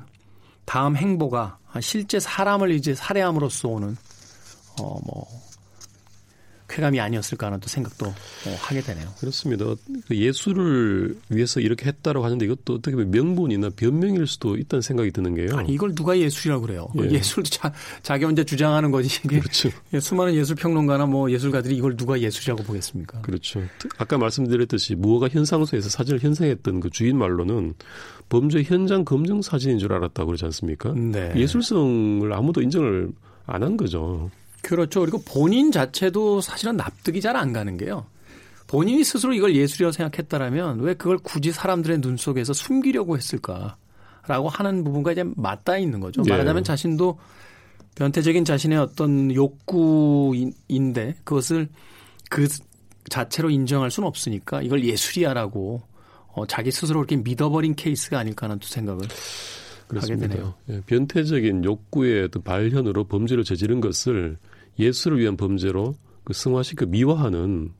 다음 0.64 0.96
행보가 0.96 1.58
실제 1.80 2.20
사람을 2.20 2.70
이제 2.70 2.94
살해함으로써 2.94 3.68
오는 3.68 3.96
어뭐 4.78 5.26
쾌감이 6.72 6.98
아니었을까 7.00 7.46
하는 7.46 7.60
또 7.60 7.68
생각도 7.68 8.06
어, 8.06 8.56
하게 8.60 8.80
되네요. 8.80 9.06
그렇습니다. 9.20 9.64
그 10.08 10.16
예술을 10.16 11.16
위해서 11.28 11.60
이렇게 11.60 11.86
했다라고 11.86 12.24
하는데 12.24 12.44
이것도 12.44 12.74
어떻게 12.74 12.96
보면 12.96 13.10
명분이나 13.10 13.70
변명일 13.76 14.26
수도 14.26 14.56
있다는 14.56 14.80
생각이 14.82 15.10
드는 15.10 15.34
게요. 15.34 15.56
아니 15.56 15.72
이걸 15.72 15.94
누가 15.94 16.18
예술이라고 16.18 16.62
그래요? 16.66 16.88
예. 17.02 17.10
예술도 17.10 17.50
자, 17.50 17.72
자기 18.02 18.24
혼자 18.24 18.42
주장하는 18.42 18.90
거지. 18.90 19.20
이게 19.24 19.38
그렇죠. 19.40 19.70
예, 19.92 20.00
수많은 20.00 20.34
예술 20.34 20.56
평론가나 20.56 21.06
뭐 21.06 21.30
예술가들이 21.30 21.76
이걸 21.76 21.96
누가 21.96 22.18
예술이라고 22.18 22.62
보겠습니까? 22.64 23.20
그렇죠. 23.20 23.62
아까 23.98 24.18
말씀드렸듯이 24.18 24.94
무허가 24.94 25.28
현상소에서 25.28 25.88
사진을 25.88 26.20
현상했던 26.20 26.80
그 26.80 26.90
주인 26.90 27.18
말로는 27.18 27.74
범죄 28.28 28.62
현장 28.62 29.04
검증 29.04 29.42
사진인 29.42 29.78
줄 29.78 29.92
알았다고 29.92 30.26
그러지 30.26 30.44
않습니까? 30.46 30.92
네. 30.94 31.32
예술성을 31.36 32.32
아무도 32.32 32.62
인정을 32.62 33.12
안 33.46 33.62
한 33.62 33.76
거죠. 33.76 34.30
그렇죠. 34.62 35.00
그리고 35.00 35.20
본인 35.24 35.70
자체도 35.72 36.40
사실은 36.40 36.76
납득이 36.76 37.20
잘 37.20 37.36
안 37.36 37.52
가는 37.52 37.76
게요. 37.76 38.06
본인이 38.68 39.04
스스로 39.04 39.34
이걸 39.34 39.54
예술이라고 39.54 39.92
생각했다라면 39.92 40.80
왜 40.80 40.94
그걸 40.94 41.18
굳이 41.18 41.52
사람들의 41.52 42.00
눈 42.00 42.16
속에서 42.16 42.52
숨기려고 42.54 43.16
했을까라고 43.16 44.48
하는 44.48 44.82
부분과 44.84 45.12
이제 45.12 45.24
맞닿아 45.36 45.76
있는 45.78 46.00
거죠. 46.00 46.22
예. 46.26 46.30
말하자면 46.30 46.64
자신도 46.64 47.18
변태적인 47.96 48.44
자신의 48.46 48.78
어떤 48.78 49.34
욕구인데 49.34 51.16
그것을 51.24 51.68
그 52.30 52.48
자체로 53.10 53.50
인정할 53.50 53.90
수는 53.90 54.06
없으니까 54.06 54.62
이걸 54.62 54.84
예술이야라고 54.84 55.82
어, 56.28 56.46
자기 56.46 56.70
스스로 56.70 57.00
그렇게 57.00 57.16
믿어버린 57.16 57.74
케이스가 57.74 58.18
아닐까 58.18 58.46
하는 58.46 58.58
또 58.58 58.66
생각을 58.66 59.02
그렇습니다. 59.86 60.24
하게 60.24 60.34
되네요. 60.34 60.54
예, 60.70 60.80
변태적인 60.86 61.64
욕구의 61.64 62.24
어떤 62.24 62.42
발현으로 62.42 63.04
범죄를 63.04 63.44
저지른 63.44 63.80
것을 63.82 64.38
예술을 64.78 65.18
위한 65.20 65.36
범죄로 65.36 65.96
그 66.24 66.32
승화시켜 66.32 66.86
미화하는 66.86 67.72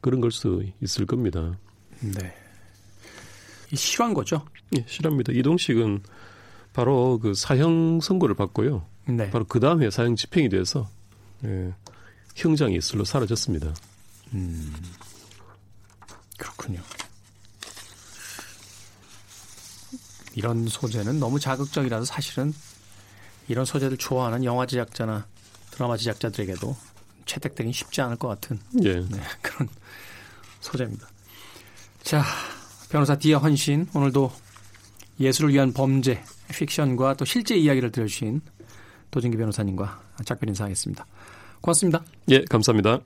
그런 0.00 0.20
걸 0.20 0.30
수 0.30 0.62
있을 0.82 1.06
겁니다. 1.06 1.58
네. 2.00 2.34
실화인 3.74 4.14
거죠? 4.14 4.44
예, 4.76 4.84
실화입니다. 4.86 5.32
이동식은 5.32 6.02
바로 6.72 7.18
그 7.18 7.34
사형 7.34 8.00
선고를 8.00 8.34
받고요. 8.34 8.86
네. 9.06 9.30
바로 9.30 9.44
그 9.44 9.58
다음에 9.60 9.90
사형 9.90 10.14
집행이 10.16 10.48
돼서 10.48 10.88
예, 11.44 11.72
형장 12.34 12.72
예술로 12.72 13.04
사라졌습니다. 13.04 13.74
음, 14.34 14.74
그렇군요. 16.38 16.80
이런 20.34 20.66
소재는 20.68 21.18
너무 21.18 21.40
자극적이라서 21.40 22.04
사실은 22.04 22.52
이런 23.48 23.64
소재를 23.64 23.96
좋아하는 23.96 24.44
영화 24.44 24.66
제작자나 24.66 25.26
드라마 25.76 25.96
제작자들에게도 25.96 26.74
채택되긴 27.26 27.72
쉽지 27.72 28.00
않을 28.00 28.16
것 28.16 28.28
같은 28.28 28.58
예. 28.82 28.94
네, 28.94 29.20
그런 29.42 29.68
소재입니다. 30.60 31.06
자, 32.02 32.24
변호사 32.90 33.16
D의 33.16 33.38
헌신 33.38 33.88
오늘도 33.94 34.32
예술을 35.20 35.52
위한 35.52 35.72
범죄, 35.72 36.22
픽션과 36.48 37.14
또 37.14 37.24
실제 37.24 37.56
이야기를 37.56 37.92
들려주신 37.92 38.40
도진기 39.10 39.36
변호사님과 39.36 40.00
작별 40.24 40.48
인사하겠습니다. 40.48 41.06
고맙습니다. 41.60 42.04
예, 42.30 42.44
감사합니다. 42.44 43.00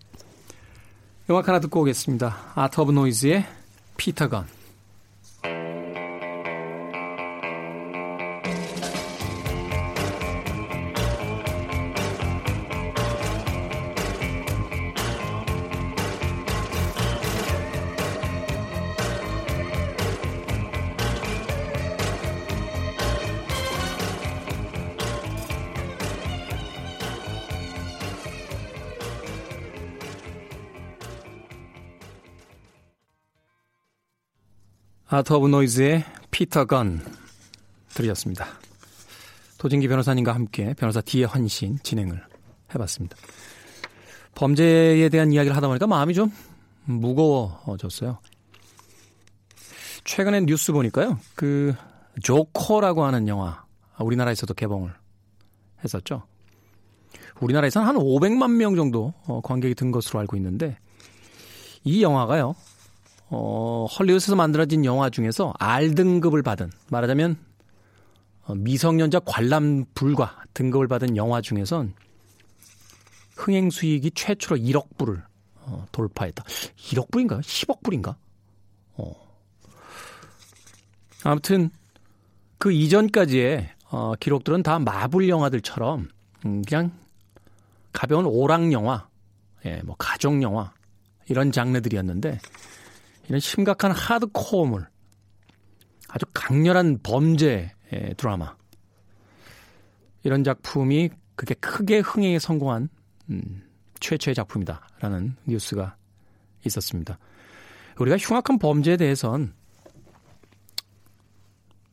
음악 1.29 1.49
하나 1.49 1.61
듣고 1.61 1.81
오겠습니다. 1.81 2.53
Art 2.55 2.80
of 2.80 2.93
Noise의 2.93 3.47
Peter 3.97 4.28
Gunn. 4.28 4.59
Art 35.12 35.32
of 35.32 35.49
Noise의 35.49 36.05
Peter 36.30 36.66
Gunn 36.66 37.05
들으셨습니다. 37.88 38.46
도진기 39.58 39.88
변호사님과 39.88 40.32
함께 40.32 40.72
변호사 40.74 41.00
D의 41.01 41.24
헌신 41.24 41.80
진행을 41.82 42.24
해봤습니다. 42.72 43.16
범죄에 44.36 45.08
대한 45.08 45.32
이야기를 45.32 45.56
하다 45.56 45.66
보니까 45.66 45.88
마음이 45.88 46.14
좀 46.14 46.30
무거워졌어요. 46.84 48.18
최근에 50.04 50.42
뉴스 50.42 50.70
보니까요. 50.70 51.18
그 51.34 51.74
조커라고 52.22 53.02
하는 53.04 53.26
영화 53.26 53.64
우리나라에서도 53.98 54.54
개봉을 54.54 54.94
했었죠. 55.82 56.22
우리나라에서는 57.40 57.84
한 57.84 57.96
500만 57.96 58.52
명 58.52 58.76
정도 58.76 59.12
어, 59.26 59.40
관객이 59.40 59.74
든 59.74 59.90
것으로 59.90 60.20
알고 60.20 60.36
있는데 60.36 60.78
이 61.82 62.00
영화가요. 62.00 62.54
어, 63.31 63.87
헐리우드에서 63.87 64.35
만들어진 64.35 64.85
영화 64.85 65.09
중에서 65.09 65.55
R등급을 65.59 66.43
받은 66.43 66.70
말하자면 66.91 67.37
어, 68.45 68.55
미성년자 68.57 69.20
관람 69.20 69.85
불가 69.95 70.43
등급을 70.53 70.89
받은 70.89 71.16
영화 71.16 71.41
중에선 71.41 71.95
흥행 73.37 73.70
수익이 73.70 74.11
최초로 74.14 74.57
1억 74.61 74.99
불을 74.99 75.22
어, 75.62 75.87
돌파했다. 75.93 76.43
1억 76.45 77.11
불인가? 77.12 77.39
10억 77.39 77.83
불인가? 77.83 78.16
어. 78.95 79.12
아무튼 81.22 81.70
그 82.59 82.72
이전까지의 82.72 83.70
어, 83.91 84.14
기록들은 84.18 84.62
다 84.62 84.78
마블 84.78 85.28
영화들처럼 85.28 86.09
음, 86.47 86.62
그냥 86.62 86.93
가벼운 87.93 88.26
오락 88.26 88.72
영화, 88.72 89.09
예, 89.64 89.83
뭐 89.85 89.95
가족 89.99 90.43
영화 90.43 90.72
이런 91.28 91.53
장르들이었는데 91.53 92.39
이런 93.31 93.39
심각한 93.39 93.93
하드코어물, 93.93 94.89
아주 96.09 96.26
강렬한 96.35 96.99
범죄 97.01 97.72
드라마 98.16 98.57
이런 100.24 100.43
작품이 100.43 101.11
그게 101.37 101.55
크게 101.55 102.01
흥행에 102.01 102.41
성공한 102.41 102.89
음, 103.31 103.62
최초의 104.01 104.35
작품이다라는 104.35 105.37
뉴스가 105.47 105.95
있었습니다. 106.66 107.20
우리가 108.01 108.16
흉악한 108.16 108.59
범죄에 108.59 108.97
대해선 108.97 109.55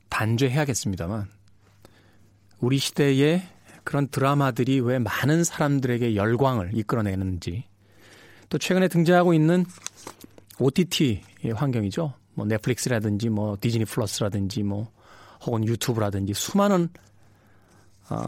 단죄해야겠습니다만 0.10 1.30
우리 2.62 2.80
시대의 2.80 3.48
그런 3.84 4.08
드라마들이 4.08 4.80
왜 4.80 4.98
많은 4.98 5.44
사람들에게 5.44 6.16
열광을 6.16 6.72
이끌어내는지 6.74 7.66
또 8.50 8.58
최근에 8.58 8.88
등장하고 8.88 9.36
있는 9.36 9.68
OTT 10.60 11.22
환경이죠. 11.56 12.14
뭐 12.34 12.46
넷플릭스라든지 12.46 13.30
뭐 13.30 13.58
디즈니 13.60 13.86
플러스라든지 13.86 14.64
뭐 14.64 14.92
혹은 15.46 15.66
유튜브라든지 15.66 16.34
수많은 16.34 16.90
어, 18.10 18.22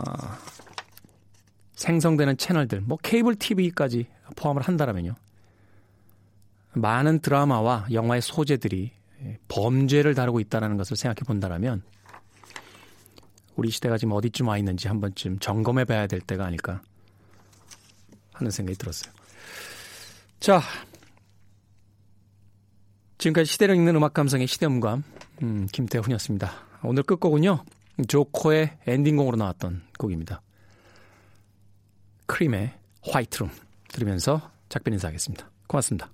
생성되는 1.74 2.38
채널들, 2.38 2.82
뭐 2.82 2.98
케이블 3.02 3.36
TV까지 3.36 4.08
포함을 4.36 4.62
한다라면요. 4.62 5.16
많은 6.74 7.20
드라마와 7.20 7.88
영화의 7.92 8.22
소재들이 8.22 8.92
범죄를 9.48 10.14
다루고 10.14 10.40
있다는 10.40 10.78
것을 10.78 10.98
생각해 10.98 11.26
본다라면 11.26 11.84
우리 13.56 13.70
시대가 13.70 13.98
지금 13.98 14.14
어디쯤 14.14 14.48
와 14.48 14.58
있는지 14.58 14.88
한 14.88 15.02
번쯤 15.02 15.40
점검해 15.40 15.86
봐야 15.86 16.08
될 16.08 16.22
때가 16.22 16.46
아닐까 16.46 16.82
하는 18.34 18.52
생각이 18.52 18.78
들었어요. 18.78 19.14
자, 20.40 20.62
지금까지 23.20 23.52
시대를 23.52 23.76
읽는 23.76 23.96
음악 23.96 24.14
감성의 24.14 24.48
시대음감 24.48 25.04
음, 25.44 25.68
김태훈이었습니다. 25.72 26.52
오늘 26.84 27.04
끝곡은요. 27.04 27.64
조코의 28.08 28.78
엔딩곡으로 28.88 29.36
나왔던 29.38 29.84
곡입니다. 29.98 30.42
크림의 32.26 32.74
화이트룸 33.02 33.50
들으면서 33.90 34.50
작별 34.70 34.94
인사하겠습니다. 34.94 35.50
고맙습니다. 35.68 36.10